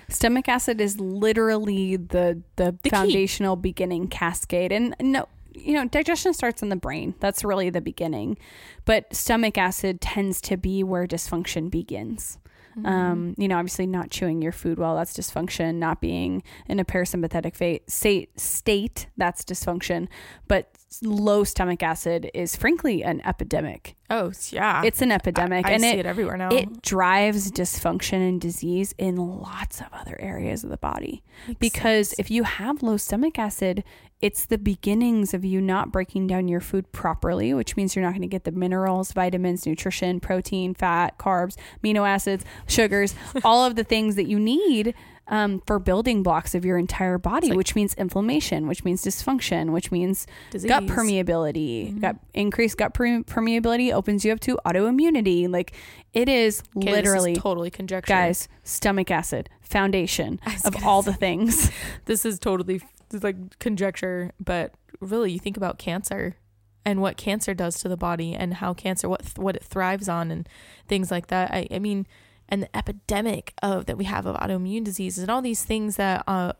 [0.10, 2.90] Stomach acid is literally the the, key.
[2.90, 7.14] foundational beginning cascade, and no, you know, digestion starts in the brain.
[7.20, 8.38] That's really the beginning,
[8.86, 12.40] but stomach acid tends to be where dysfunction begins.
[12.78, 12.86] Mm-hmm.
[12.86, 15.76] Um, you know, obviously not chewing your food well, that's dysfunction.
[15.76, 20.08] Not being in a parasympathetic fa- state, state, that's dysfunction.
[20.48, 20.70] But
[21.02, 23.96] low stomach acid is frankly an epidemic.
[24.10, 26.50] Oh yeah, It's an epidemic, I, I and see it it everywhere now.
[26.50, 31.24] it drives dysfunction and disease in lots of other areas of the body.
[31.48, 32.20] Makes because sense.
[32.20, 33.84] if you have low stomach acid,
[34.24, 38.12] it's the beginnings of you not breaking down your food properly, which means you're not
[38.12, 43.76] going to get the minerals, vitamins, nutrition, protein, fat, carbs, amino acids, sugars, all of
[43.76, 44.94] the things that you need
[45.28, 49.72] um, for building blocks of your entire body, like- which means inflammation, which means dysfunction,
[49.72, 50.70] which means Disease.
[50.70, 51.94] gut permeability.
[51.94, 52.02] Mhm.
[52.02, 55.50] Gut increased gut perme- permeability opens you up to autoimmunity.
[55.50, 55.74] Like
[56.14, 61.12] it is Okay, this is literally totally conjecture, guys stomach acid foundation of all say.
[61.12, 61.72] the things
[62.06, 62.82] This is totally
[63.22, 66.38] like conjecture, but really, you think about cancer
[66.86, 70.32] and what cancer does to the body and how cancer what what it thrives on
[70.32, 70.48] and
[70.88, 71.52] things like that.
[71.52, 72.08] I, I mean,
[72.50, 76.24] and the epidemic of that we have of autoimmune diseases and all these things that
[76.28, 76.54] uh,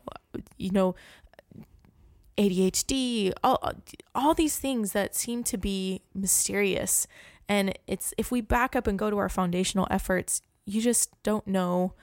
[0.56, 0.94] you know,
[2.38, 3.72] ADHD, all
[4.14, 7.06] all these things that seem to be mysterious.
[7.48, 11.46] And it's if we back up and go to our foundational efforts, you just don't
[11.46, 11.94] know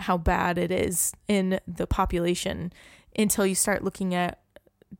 [0.00, 2.72] how bad it is in the population
[3.18, 4.40] until you start looking at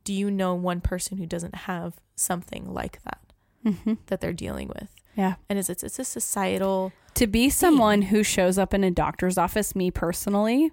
[0.03, 3.19] do you know one person who doesn't have something like that
[3.65, 3.93] mm-hmm.
[4.07, 4.89] that they're dealing with?
[5.17, 8.91] yeah And it's it's, it's a societal to be someone who shows up in a
[8.91, 10.71] doctor's office me personally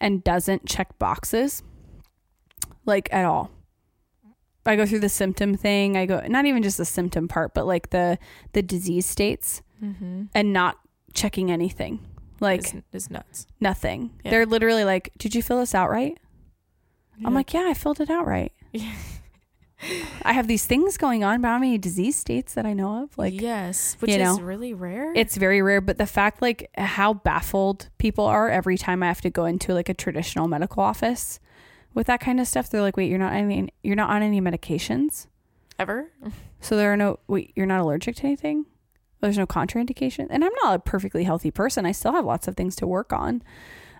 [0.00, 1.62] and doesn't check boxes
[2.86, 3.50] like at all
[4.66, 7.66] i go through the symptom thing i go not even just the symptom part but
[7.66, 8.18] like the
[8.54, 10.24] the disease states mm-hmm.
[10.34, 10.78] and not
[11.12, 12.00] checking anything
[12.40, 13.46] like is, is nuts.
[13.60, 14.30] nothing Yeah.
[14.30, 16.18] they're literally like did you fill this out right
[17.24, 18.52] i'm like yeah i filled it out right
[20.24, 22.72] I have these things going on, but I don't have any disease states that I
[22.72, 23.18] know of.
[23.18, 25.12] Like, yes, which you is know, really rare.
[25.16, 25.80] it's very rare.
[25.80, 29.74] But the fact, like, how baffled people are every time I have to go into
[29.74, 31.40] like a traditional medical office
[31.94, 34.40] with that kind of stuff, they're like, "Wait, you're not any, you're not on any
[34.40, 35.26] medications,
[35.80, 36.12] ever.
[36.60, 37.18] so there are no.
[37.26, 38.66] Wait, you're not allergic to anything."
[39.20, 41.86] There's no contraindication, and I'm not a perfectly healthy person.
[41.86, 43.42] I still have lots of things to work on.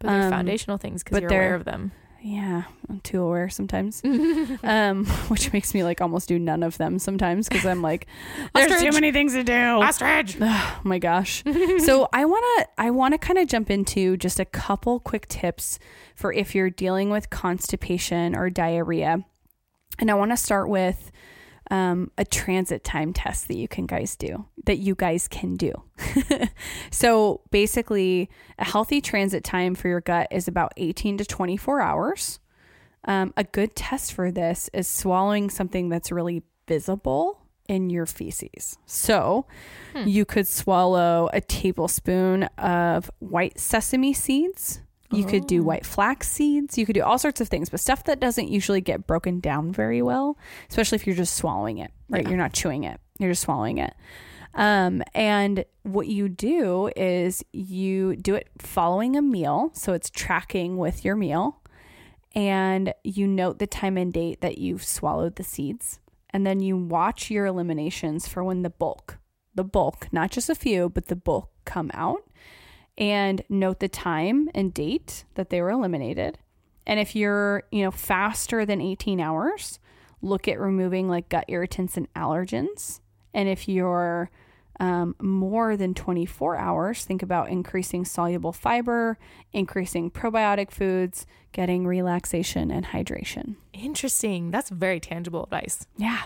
[0.01, 1.91] But they're Um, foundational things because you're aware of them.
[2.25, 4.01] Yeah, I'm too aware sometimes.
[4.63, 8.07] um, which makes me like almost do none of them sometimes because I'm like,
[8.55, 9.53] there's too many things to do.
[9.53, 10.37] Ostrich.
[10.55, 11.43] Oh my gosh.
[11.79, 15.29] so I want to I want to kind of jump into just a couple quick
[15.29, 15.79] tips
[16.15, 19.25] for if you're dealing with constipation or diarrhea.
[19.99, 21.11] And I want to start with
[21.71, 25.73] um, a transit time test that you can guys do that you guys can do.
[26.91, 32.39] so basically, a healthy transit time for your gut is about 18 to 24 hours.
[33.05, 38.79] Um, a good test for this is swallowing something that's really visible in your feces.
[38.87, 39.47] So
[40.05, 44.81] you could swallow a tablespoon of white sesame seeds.
[45.11, 46.79] You could do white flax seeds.
[46.79, 49.71] You could do all sorts of things, but stuff that doesn't usually get broken down
[49.71, 50.39] very well,
[50.71, 52.23] especially if you're just swallowing it, right?
[52.23, 52.31] Yeah.
[52.31, 53.95] You're not chewing it, you're just swallowing it.
[54.55, 59.71] Um, and what you do is you do it following a meal.
[59.75, 61.61] So it's tracking with your meal.
[62.35, 66.01] And you note the time and date that you've swallowed the seeds.
[66.31, 69.19] And then you watch your eliminations for when the bulk,
[69.55, 72.23] the bulk, not just a few, but the bulk come out.
[72.97, 76.39] And note the time and date that they were eliminated.
[76.87, 79.79] And if you're, you know, faster than 18 hours,
[80.21, 83.01] look at removing like gut irritants and allergens.
[83.35, 84.31] And if you're
[84.81, 89.19] um, more than 24 hours, think about increasing soluble fiber,
[89.53, 93.57] increasing probiotic foods, getting relaxation and hydration.
[93.73, 94.51] Interesting.
[94.51, 95.87] That's very tangible advice.
[95.97, 96.23] Yeah.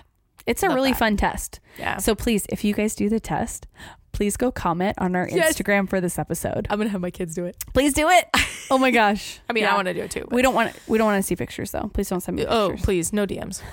[0.47, 0.99] It's a Love really that.
[0.99, 1.61] fun test.
[1.79, 1.97] Yeah.
[1.99, 3.67] So please, if you guys do the test,
[4.13, 5.53] please go comment on our Yes.
[5.59, 6.67] Instagram for this episode.
[6.71, 7.57] I'm gonna have my kids do it.
[7.75, 8.29] Please do it.
[8.69, 9.39] Oh my gosh.
[9.49, 9.73] I mean, Yeah.
[9.73, 10.23] I want to do it too.
[10.23, 11.89] But We don't want we don't want to see pictures though.
[11.95, 13.63] Please don't send me oh, please, no DMs.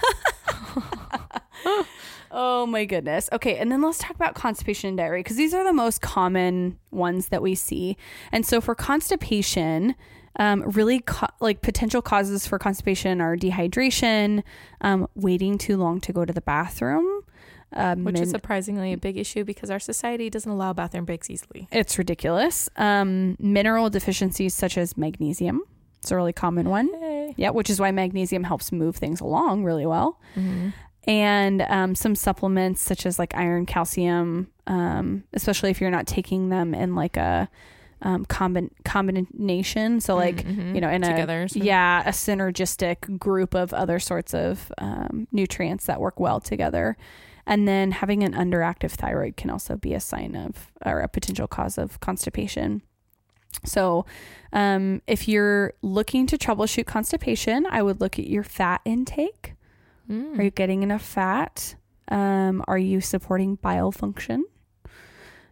[2.36, 3.30] Oh my goodness.
[3.32, 6.80] Okay, and then let's talk about constipation and diarrhea because these are the most common
[6.92, 7.96] ones that we see.
[8.32, 9.94] And so for constipation,
[10.40, 14.42] um, really co- like potential causes for constipation are dehydration,
[14.82, 17.22] um, waiting too long to go to the bathroom,
[17.74, 21.68] um, Which is surprisingly a big issue because our society doesn't allow bathroom breaks easily.
[21.72, 22.68] it's ridiculous.
[22.78, 25.62] Um, mineral deficiencies such as magnesium.
[26.02, 26.90] It's a really common one.
[27.00, 27.34] Hey.
[27.38, 30.20] Yeah, which is why magnesium helps move things along really well.
[30.36, 30.70] Mm-hmm.
[31.06, 36.50] And um, some supplements such as like iron, calcium, um, especially if you're not taking
[36.50, 37.50] them in like a
[38.02, 40.02] um, combin- combination.
[40.02, 40.76] So like Mhm.
[40.76, 41.66] you know in Together a something.
[41.66, 46.98] yeah a synergistic group of other sorts of um, nutrients that work well together.
[47.46, 51.48] And then having an underactive thyroid can also be a sign of or a potential
[51.48, 52.82] cause of constipation.
[53.66, 54.06] So,
[54.52, 59.54] um, if you're looking to troubleshoot constipation, I would look at your fat intake.
[60.10, 60.38] Mm.
[60.38, 61.76] Are you getting enough fat?
[62.10, 64.46] Um, are you supporting bile function?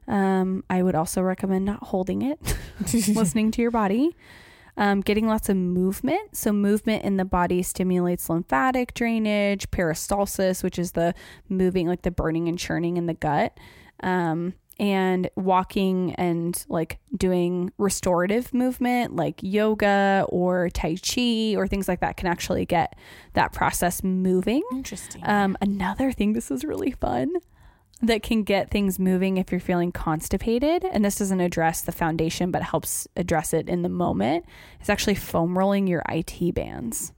[0.07, 2.39] Um, I would also recommend not holding it,
[3.07, 4.15] listening to your body.
[4.77, 6.35] Um, getting lots of movement.
[6.35, 11.13] So, movement in the body stimulates lymphatic drainage, peristalsis, which is the
[11.49, 13.57] moving, like the burning and churning in the gut.
[14.01, 21.87] Um, and walking and like doing restorative movement like yoga or tai chi or things
[21.87, 22.97] like that can actually get
[23.33, 25.21] that process moving Interesting.
[25.23, 27.31] um, another thing, this is really fun,
[28.01, 32.49] that can get things moving if you're feeling constipated, and this doesn't address the foundation
[32.49, 34.43] but helps address it in the moment,
[34.81, 37.13] is actually foam rolling your IT bands.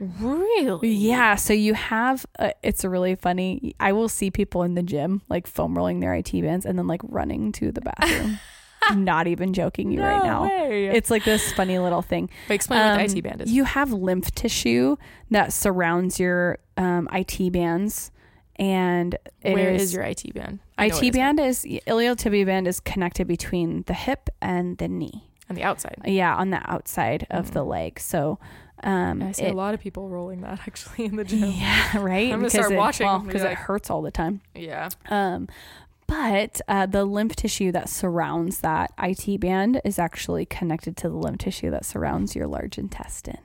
[0.00, 0.88] Really?
[0.90, 3.74] Yeah, so you have, uh, it's a really funny.
[3.80, 6.86] I will see people in the gym like foam rolling their IT bands and then
[6.86, 8.38] like running to the bathroom.
[8.88, 10.44] I'm not even joking you right now.
[10.44, 10.86] Way.
[10.88, 12.30] It's like this funny little thing.
[12.46, 13.52] But explain Um, what the IT band is.
[13.52, 14.96] You have lymph tissue
[15.30, 18.12] that surrounds your um, IT bands,
[18.56, 20.60] and it Where is your IT band?
[20.78, 21.40] I know what IT band?
[21.40, 25.28] Is iliotibial band is connected between the hip and the knee.
[25.50, 25.96] on the outside.
[26.04, 27.98] Yeah, on the outside of the leg.
[27.98, 28.38] So,
[28.82, 31.50] um, I see it- a lot of people rolling that actually in the gym.
[31.52, 32.32] yeah, right.
[32.32, 34.40] I'm gonna start it, watching well, and be because it hurts all the time.
[34.54, 34.88] Yeah.
[35.08, 35.48] Um,
[36.06, 41.16] but uh, the lymph tissue that surrounds that IT band is actually connected to the
[41.16, 43.38] lymph tissue that surrounds your large intestine.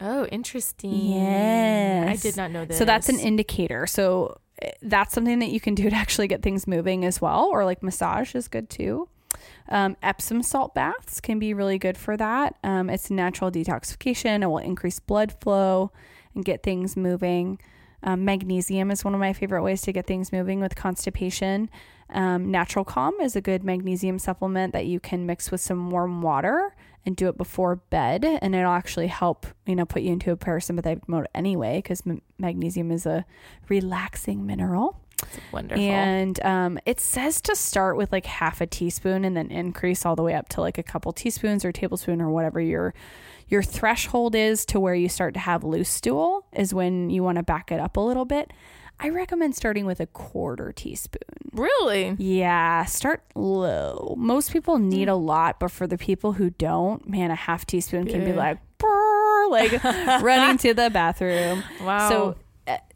[0.00, 0.92] Oh, interesting.
[0.94, 2.08] Yes.
[2.08, 2.78] I did not know this.
[2.78, 3.86] So that's an indicator.
[3.86, 7.46] So eh, that's something that you can do to actually get things moving as well,
[7.52, 9.08] or like massage is good too.
[9.68, 12.56] Um, Epsom salt baths can be really good for that.
[12.62, 14.42] Um, it's natural detoxification.
[14.42, 15.92] It will increase blood flow
[16.34, 17.58] and get things moving.
[18.02, 21.70] Um, magnesium is one of my favorite ways to get things moving with constipation.
[22.10, 26.20] Um, Natural Calm is a good magnesium supplement that you can mix with some warm
[26.20, 26.74] water
[27.06, 30.36] and do it before bed, and it'll actually help you know put you into a
[30.36, 33.24] parasympathetic mode anyway because m- magnesium is a
[33.68, 35.00] relaxing mineral.
[35.52, 35.82] Wonderful.
[35.82, 40.16] And um, it says to start with like half a teaspoon and then increase all
[40.16, 42.94] the way up to like a couple teaspoons or tablespoon or whatever your
[43.48, 47.36] your threshold is to where you start to have loose stool is when you want
[47.36, 48.50] to back it up a little bit.
[48.98, 51.20] I recommend starting with a quarter teaspoon.
[51.52, 52.14] really?
[52.18, 54.14] Yeah, start low.
[54.16, 58.06] Most people need a lot, but for the people who don't, man, a half teaspoon
[58.06, 59.82] can be like, "Brrr," like
[60.22, 61.64] running to the bathroom.
[61.82, 62.08] Wow.
[62.08, 62.36] So,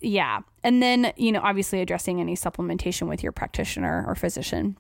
[0.00, 0.40] yeah.
[0.62, 4.76] And then, you know, obviously addressing any supplementation with your practitioner or physician,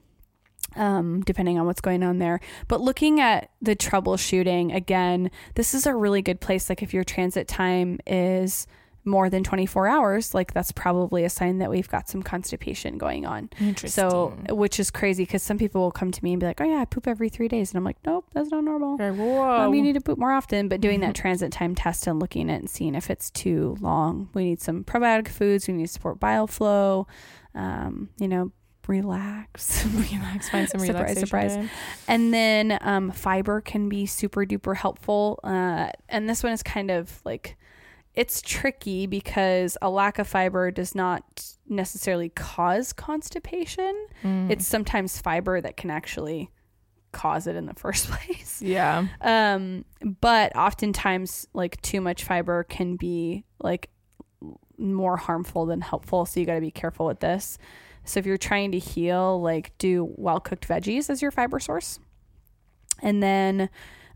[0.76, 2.40] um, depending on what's going on there.
[2.68, 6.68] But looking at the troubleshooting, again, this is a really good place.
[6.68, 8.66] Like if your transit time is
[9.06, 13.24] more than 24 hours, like that's probably a sign that we've got some constipation going
[13.24, 13.48] on.
[13.60, 14.10] Interesting.
[14.10, 16.64] So, which is crazy because some people will come to me and be like, oh,
[16.64, 17.70] yeah, I poop every three days.
[17.70, 18.94] And I'm like, nope, that's not normal.
[18.94, 19.72] Okay, whoa.
[19.72, 22.56] You need to poop more often, but doing that transit time test and looking at
[22.56, 24.28] it and seeing if it's too long.
[24.34, 25.68] We need some probiotic foods.
[25.68, 27.06] We need to support bile flow.
[27.54, 28.52] Um, you know,
[28.88, 29.84] relax.
[30.12, 30.48] relax.
[30.48, 31.54] Find some Surprise, relaxation surprise.
[31.56, 31.70] time.
[32.08, 35.40] and then um, fiber can be super duper helpful.
[35.44, 37.56] Uh, and this one is kind of like
[38.16, 41.22] it's tricky because a lack of fiber does not
[41.68, 43.94] necessarily cause constipation.
[44.24, 44.50] Mm.
[44.50, 46.50] It's sometimes fiber that can actually
[47.12, 48.62] cause it in the first place.
[48.62, 49.06] yeah.
[49.20, 49.84] Um,
[50.20, 53.90] but oftentimes, like too much fiber can be like
[54.78, 56.24] more harmful than helpful.
[56.24, 57.58] So you got to be careful with this.
[58.04, 61.98] So if you're trying to heal, like do well cooked veggies as your fiber source,
[63.02, 63.68] and then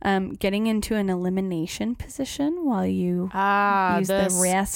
[0.02, 4.66] um, getting into an elimination position while you Ah, Use the restroom.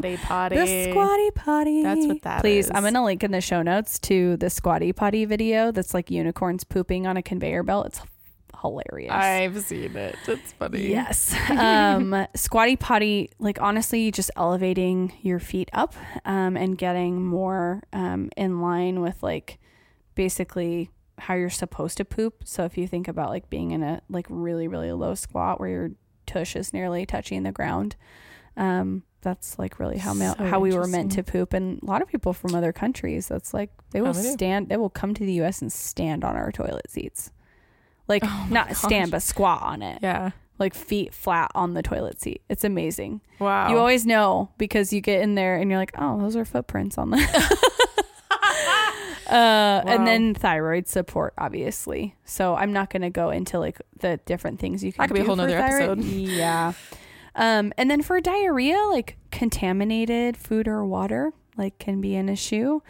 [0.00, 0.56] Squatty potty.
[0.56, 1.82] the squatty potty.
[1.82, 2.70] That's what that Please, is.
[2.74, 5.70] I'm gonna link in the show notes to the squatty potty video.
[5.72, 7.86] That's like unicorns pooping on a conveyor belt.
[7.86, 8.00] It's
[8.60, 9.12] hilarious.
[9.12, 10.16] I've seen it.
[10.26, 10.88] It's funny.
[10.88, 11.34] Yes.
[11.50, 18.30] Um, squatty potty, like honestly, just elevating your feet up um, and getting more um,
[18.36, 19.58] in line with like
[20.14, 22.42] basically how you're supposed to poop.
[22.44, 25.68] So if you think about like being in a like really, really low squat where
[25.68, 25.90] your
[26.26, 27.96] tush is nearly touching the ground,
[28.56, 31.52] um, that's like really how ma- So how we were meant to poop.
[31.54, 34.32] And a lot of people from other countries, that's like they will Oh, they do.
[34.32, 35.62] stand, they will come to the U.S.
[35.62, 37.30] and stand on our toilet seats.
[38.06, 40.32] Like Oh not stand, but squat on it Yeah.
[40.58, 42.42] like feet flat on the toilet seat.
[42.50, 43.22] It's amazing.
[43.38, 43.70] Wow.
[43.70, 46.98] You always know because you get in there and you're like, oh, those are footprints
[46.98, 47.16] on the.
[49.30, 49.82] uh, Wow.
[49.86, 52.14] And then thyroid support, obviously.
[52.24, 55.02] So I'm not going to go into like the different things you can.
[55.02, 55.98] That could be a whole thyroid.
[55.98, 56.04] episode.
[56.04, 56.72] Yeah.
[57.36, 62.80] Um, and then for diarrhea, like contaminated food or water, like can be an issue.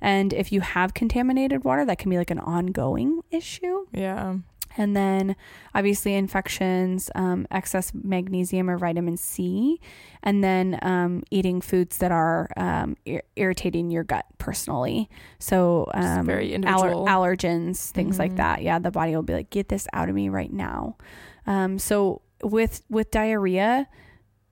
[0.00, 3.86] And if you have contaminated water, that can be like an ongoing issue.
[3.92, 4.36] yeah.
[4.76, 5.36] And then
[5.74, 9.80] obviously infections, um, excess magnesium or vitamin C,
[10.22, 15.08] and then um, eating foods that are um, ir- irritating your gut personally.
[15.38, 17.06] So um, very aller- individual.
[17.06, 18.36] allergens, things like Mhm.
[18.36, 18.62] that.
[18.62, 20.96] Yeah, the body will be like, get this out of me right now.
[21.46, 23.86] Um, so with with diarrhea,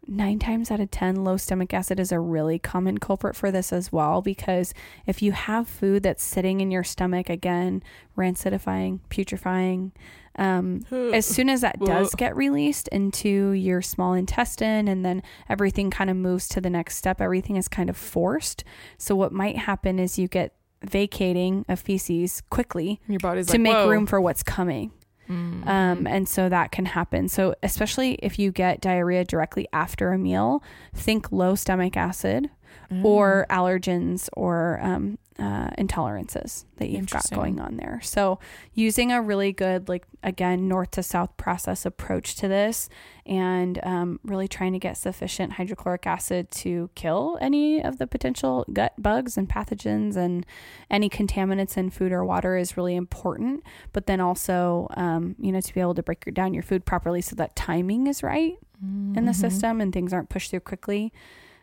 [0.06, 3.72] nine times out of 10, low stomach acid is a really common culprit for this
[3.72, 4.22] as well.
[4.22, 4.74] Because
[5.06, 7.82] if you have food that's sitting in your stomach, again,
[8.16, 9.92] rancidifying, putrefying,
[10.36, 10.80] um,
[11.12, 16.08] as soon as that does get released into your small intestine and then everything kind
[16.08, 18.64] of moves to the next step, everything is kind of forced.
[18.96, 23.60] So, what might happen is you get vacating of feces quickly Your body's to like,
[23.60, 23.88] make Whoa.
[23.88, 24.92] room for what's coming.
[25.28, 25.66] Mm.
[25.66, 27.28] Um, and so that can happen.
[27.28, 30.62] So, especially if you get diarrhea directly after a meal,
[30.94, 32.50] think low stomach acid
[32.90, 33.04] Mm.
[33.04, 38.00] or allergens or um, uh, intolerances that you've got going on there.
[38.02, 38.38] So,
[38.74, 42.90] using a really good, like, again, north to south process approach to this
[43.24, 48.66] and um, really trying to get sufficient hydrochloric acid to kill any of the potential
[48.70, 50.44] gut bugs and pathogens and
[50.90, 53.62] any contaminants in food or water is really important.
[53.94, 57.22] But then also, um, you know, to be able to break down your food properly
[57.22, 59.34] so that timing is right in the Mhm.
[59.36, 61.12] system and things aren't pushed through quickly.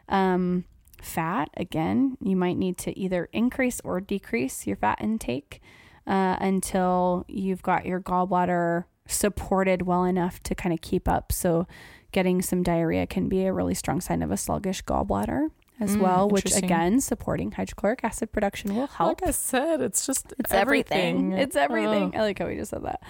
[0.08, 0.64] Um,
[1.02, 5.62] fat, again, you might need to either increase or decrease your fat intake
[6.08, 11.32] uh, until you've got your gallbladder supported well enough to kind of keep up.
[11.32, 11.68] So,
[12.12, 15.50] getting some diarrhea can be a really strong sign of a sluggish gallbladder
[15.80, 19.22] as Mm, well, which again, supporting hydrochloric acid production will help.
[19.22, 21.32] Like I said, it's just It's everything.
[21.34, 22.16] It's everything.
[22.16, 23.02] I like how we just said that.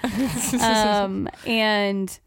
[1.01, 2.19] um, and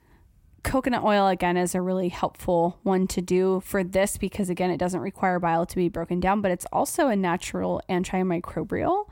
[0.63, 4.79] coconut oil again is a really helpful one to do for this because again it
[4.79, 9.07] doesn't require bile to be broken down but it's also a natural antimicrobial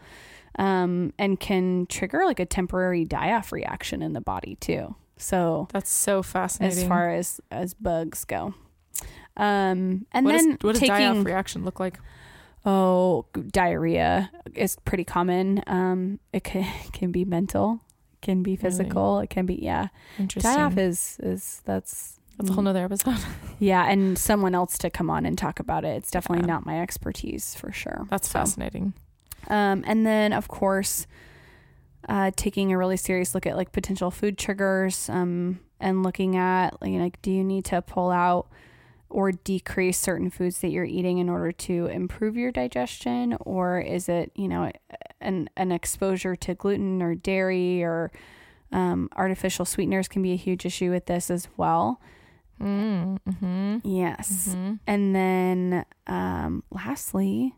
[0.58, 5.90] um, and can trigger like a temporary die-off reaction in the body too so That's
[5.90, 6.78] so fascinating.
[6.78, 8.54] as far as as bugs go
[9.36, 11.98] um and what, is, then what does taking die-off reaction look like?
[12.64, 17.80] oh diarrhea is pretty common um it can, can be mental
[18.22, 19.88] can be physical it can be yeah
[20.18, 20.54] Interesting.
[20.54, 23.16] die off is is that's That's a whole nother episode.
[23.58, 26.54] yeah and someone else to come on and talk about it it's definitely Yeah.
[26.54, 28.94] not my expertise for sure That's So, fascinating.
[29.48, 31.06] um and then of course
[32.08, 36.80] uh taking a really serious look at like potential food triggers um and looking at
[36.82, 38.48] like, like do you need to pull out
[39.10, 44.08] or decrease certain foods that you're eating in order to improve your digestion or is
[44.08, 44.70] it you know
[45.20, 48.10] an an exposure to gluten or dairy or
[48.72, 52.00] um, artificial sweeteners can be a huge issue with this as well
[52.60, 53.78] Mm, mm-hmm.
[53.88, 54.74] yes Mm-hmm.
[54.86, 57.54] and then um, lastly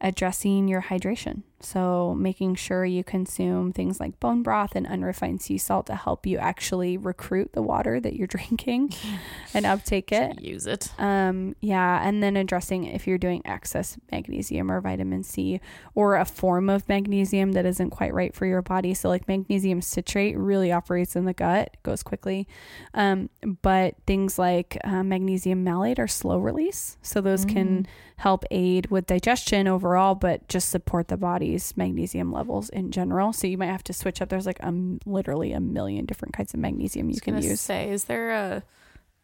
[0.00, 5.58] addressing your hydration so making sure you consume things like bone broth and unrefined sea
[5.58, 8.92] salt to help you actually recruit the water that you're drinking
[9.54, 10.90] and uptake it Use it.
[10.98, 15.60] um, yeah, and then addressing if you're doing excess magnesium or vitamin C
[15.94, 18.94] or a form of magnesium that isn't quite right for your body.
[18.94, 22.48] So, like magnesium citrate really operates in the gut, goes quickly.
[22.94, 23.28] Um,
[23.62, 26.96] but things like uh, magnesium malate are slow release.
[27.02, 31.16] So, those can help aid with digestion overall, but just support the
[31.50, 33.32] body's magnesium levels in general.
[33.32, 34.28] So, you might have to switch up.
[34.28, 34.72] There's like a,
[35.04, 37.60] literally a million different kinds of magnesium you can use.
[37.60, 38.62] say, is there a,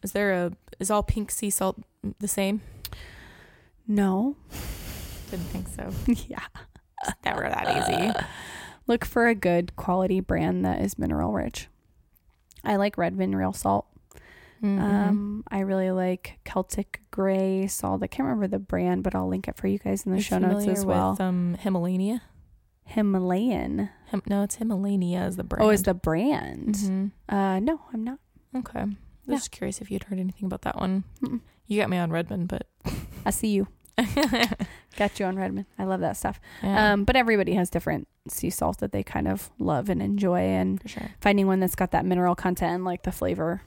[0.03, 1.79] is there a, is all pink sea salt
[2.19, 2.63] the same?
[3.87, 4.37] No.
[5.31, 5.91] Didn't think so.
[6.29, 6.45] yeah.
[7.05, 8.27] It's never that easy.
[8.87, 11.69] Look for a good quality brand that is mineral rich.
[12.65, 13.87] I like Redmond Real Salt.
[14.67, 14.81] Mhm.
[14.81, 18.03] Um, I really like Celtic Gray salt.
[18.03, 20.39] I can't remember the brand, but I'll link it for you guys in the show
[20.39, 21.13] notes as well.
[21.13, 22.23] With, um, Himalaya.
[22.85, 23.91] Himalayan.
[24.07, 25.65] Him, no, it's Himalaya is the brand.
[25.65, 26.75] Oh, is the brand?
[26.77, 27.11] Mhm.
[27.29, 28.19] Uh, no, I'm not.
[28.55, 28.81] Okay.
[28.81, 28.95] I was
[29.27, 29.35] Yeah.
[29.37, 31.05] just curious if you'd heard anything about that one.
[31.23, 31.41] Mm-mm.
[31.67, 32.67] You got me on Redmond, but
[33.25, 33.67] I see you.
[34.97, 35.67] Got you on Redmond.
[35.79, 36.39] I love that stuff.
[36.63, 40.41] yeah, Um, but everybody has different sea salt that they kind of love and enjoy,
[40.41, 41.11] and for sure.
[41.21, 43.63] finding one that's got that mineral content and like the flavor,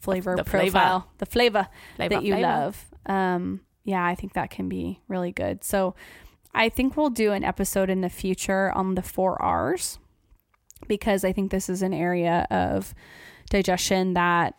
[0.00, 0.72] flavor The flavor.
[0.72, 1.68] profile, the flavor.
[1.96, 2.48] Flavor, that you flavor.
[2.48, 2.86] love.
[3.06, 5.64] Um, yeah, I think that can be really good.
[5.64, 5.94] So
[6.54, 9.98] I think we'll do an episode in the future on the four R's
[10.88, 12.94] because I think this is an area of
[13.50, 14.54] digestion that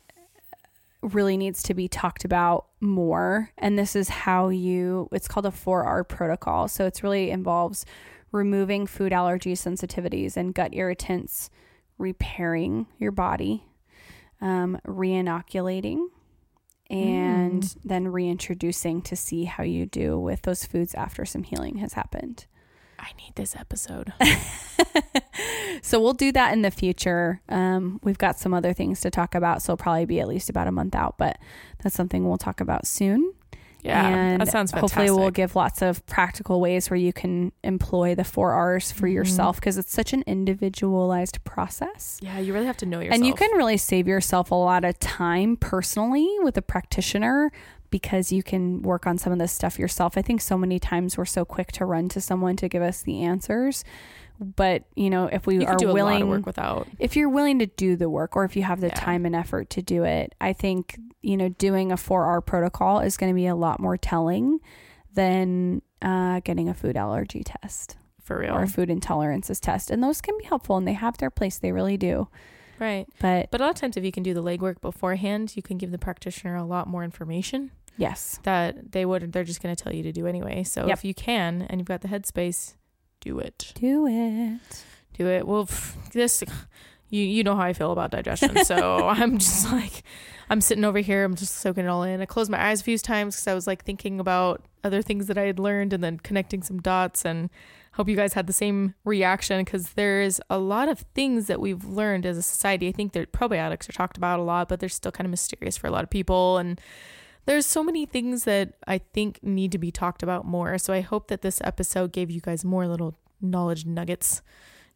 [1.01, 3.49] really needs to be talked about more.
[3.57, 6.67] And this is how you, it's called a 4R protocol.
[6.67, 7.85] So it's really involves
[8.31, 11.49] removing food allergy sensitivities and gut irritants,
[11.97, 13.65] repairing your body,
[14.41, 16.09] um, re-inoculating,
[16.89, 17.77] and Mm.
[17.85, 22.45] then reintroducing to see how you do with those foods after some healing has happened.
[22.99, 24.13] I need this episode.
[25.81, 27.41] so we'll do that in the future.
[27.49, 30.49] Um, we've got some other things to talk about, so it'll probably be at least
[30.49, 31.37] about a month out, but
[31.81, 33.33] that's something we'll talk about soon.
[33.83, 34.97] Yeah, and that sounds fantastic.
[34.99, 39.07] hopefully we'll give lots of practical ways where you can employ the four R's for
[39.07, 39.13] Mhm.
[39.13, 42.19] yourself because it's such an individualized process.
[42.21, 43.15] yeah, you really have to know yourself.
[43.15, 47.51] And you can really save yourself a lot of time personally with a practitioner
[47.91, 50.17] because you can work on some of this stuff yourself.
[50.17, 53.03] I think so many times we're so quick to run to someone to give us
[53.03, 53.83] the answers.
[54.39, 56.87] But, you know, if we are willing work without.
[56.97, 58.95] if you're willing to do the work or if you have the Yeah.
[58.95, 63.17] time and effort to do it, I think, you know, doing a 4R protocol is
[63.17, 64.59] going to be a lot more telling
[65.13, 68.55] than uh, getting a food allergy test For real.
[68.55, 69.91] or a food intolerances test.
[69.91, 71.59] And those can be helpful and they have their place.
[71.59, 72.27] They really do.
[72.79, 73.07] Right.
[73.19, 75.77] But But a lot of times, if you can do the legwork beforehand, you can
[75.77, 79.31] give the practitioner a lot more information yes, that they would.
[79.31, 80.63] They're just going to tell you to do anyway.
[80.63, 80.97] So Yep.
[80.97, 82.75] if you can and you've got the headspace,
[83.19, 83.71] do it.
[83.75, 84.59] do it.
[85.13, 85.45] Do it.
[85.47, 86.43] Well, pff, this
[87.09, 90.03] you you know how I feel about digestion, so I'm just like
[90.49, 91.23] I'm sitting over here.
[91.23, 92.21] I'm just soaking it all in.
[92.21, 95.27] I closed my eyes a few times because I was like thinking about other things
[95.27, 97.49] that I had learned and then connecting some dots and
[97.93, 101.83] hope you guys had the same reaction because there's a lot of things that we've
[101.85, 102.87] learned as a society.
[102.87, 105.75] I think that probiotics are talked about a lot, but they're still kind of mysterious
[105.77, 106.57] for a lot of people.
[106.57, 106.79] And
[107.45, 110.77] there's so many things that I think need to be talked about more.
[110.77, 114.41] So I hope that this episode gave you guys more little knowledge nuggets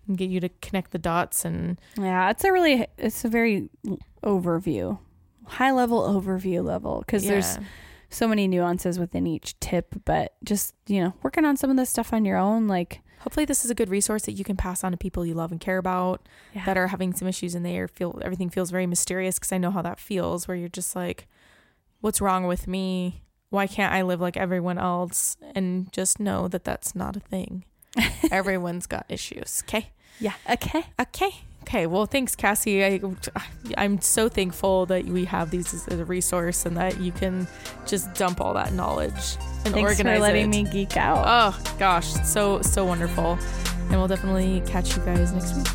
[0.07, 3.69] and get you to connect the dots and Yeah, it's a really, it's a very
[4.23, 4.99] overview,
[5.45, 7.57] high level overview level because there's
[8.09, 11.89] so many nuances within each tip, but just, you know, working on some of this
[11.89, 14.83] stuff on your own, like, Hopefully, this is a good resource that you can pass
[14.83, 16.63] on to people you love and care about yeah.
[16.65, 19.71] that are having some issues and they feel everything feels very mysterious because I know
[19.71, 21.27] how that feels where you're just like,
[22.05, 23.23] what's wrong with me?
[23.49, 25.37] Why can't I live like everyone else?
[25.55, 27.65] And just know that that's not a thing.
[28.31, 29.63] Everyone's got issues.
[29.67, 29.89] Okay.
[30.19, 30.33] yeah.
[30.47, 30.85] Okay.
[31.01, 31.31] Okay.
[31.63, 31.87] Okay.
[31.87, 32.85] Well, thanks, Cassie.
[32.85, 33.01] I,
[33.75, 37.47] I'm so thankful that we have these as a resource and that you can
[37.87, 40.65] just dump all that knowledge and Thanks organize for letting it.
[40.65, 41.23] me geek out.
[41.25, 43.39] Oh gosh, so so wonderful.
[43.89, 45.67] And we'll definitely catch you guys next week.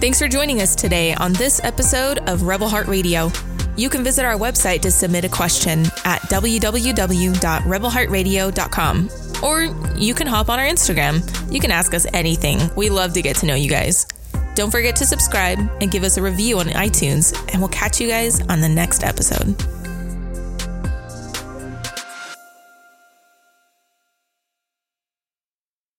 [0.00, 3.32] Thanks for joining us today on this episode of Rebel Heart Radio.
[3.76, 9.10] You can visit our website to submit a question at www.rebelheartradio.com.
[9.42, 9.62] Or
[9.96, 11.52] you can hop on our Instagram.
[11.52, 12.60] You can ask us anything.
[12.76, 14.06] We love to get to know you guys.
[14.54, 18.08] Don't forget to subscribe and give us a review on iTunes, and we'll catch you
[18.08, 19.56] guys on the next episode.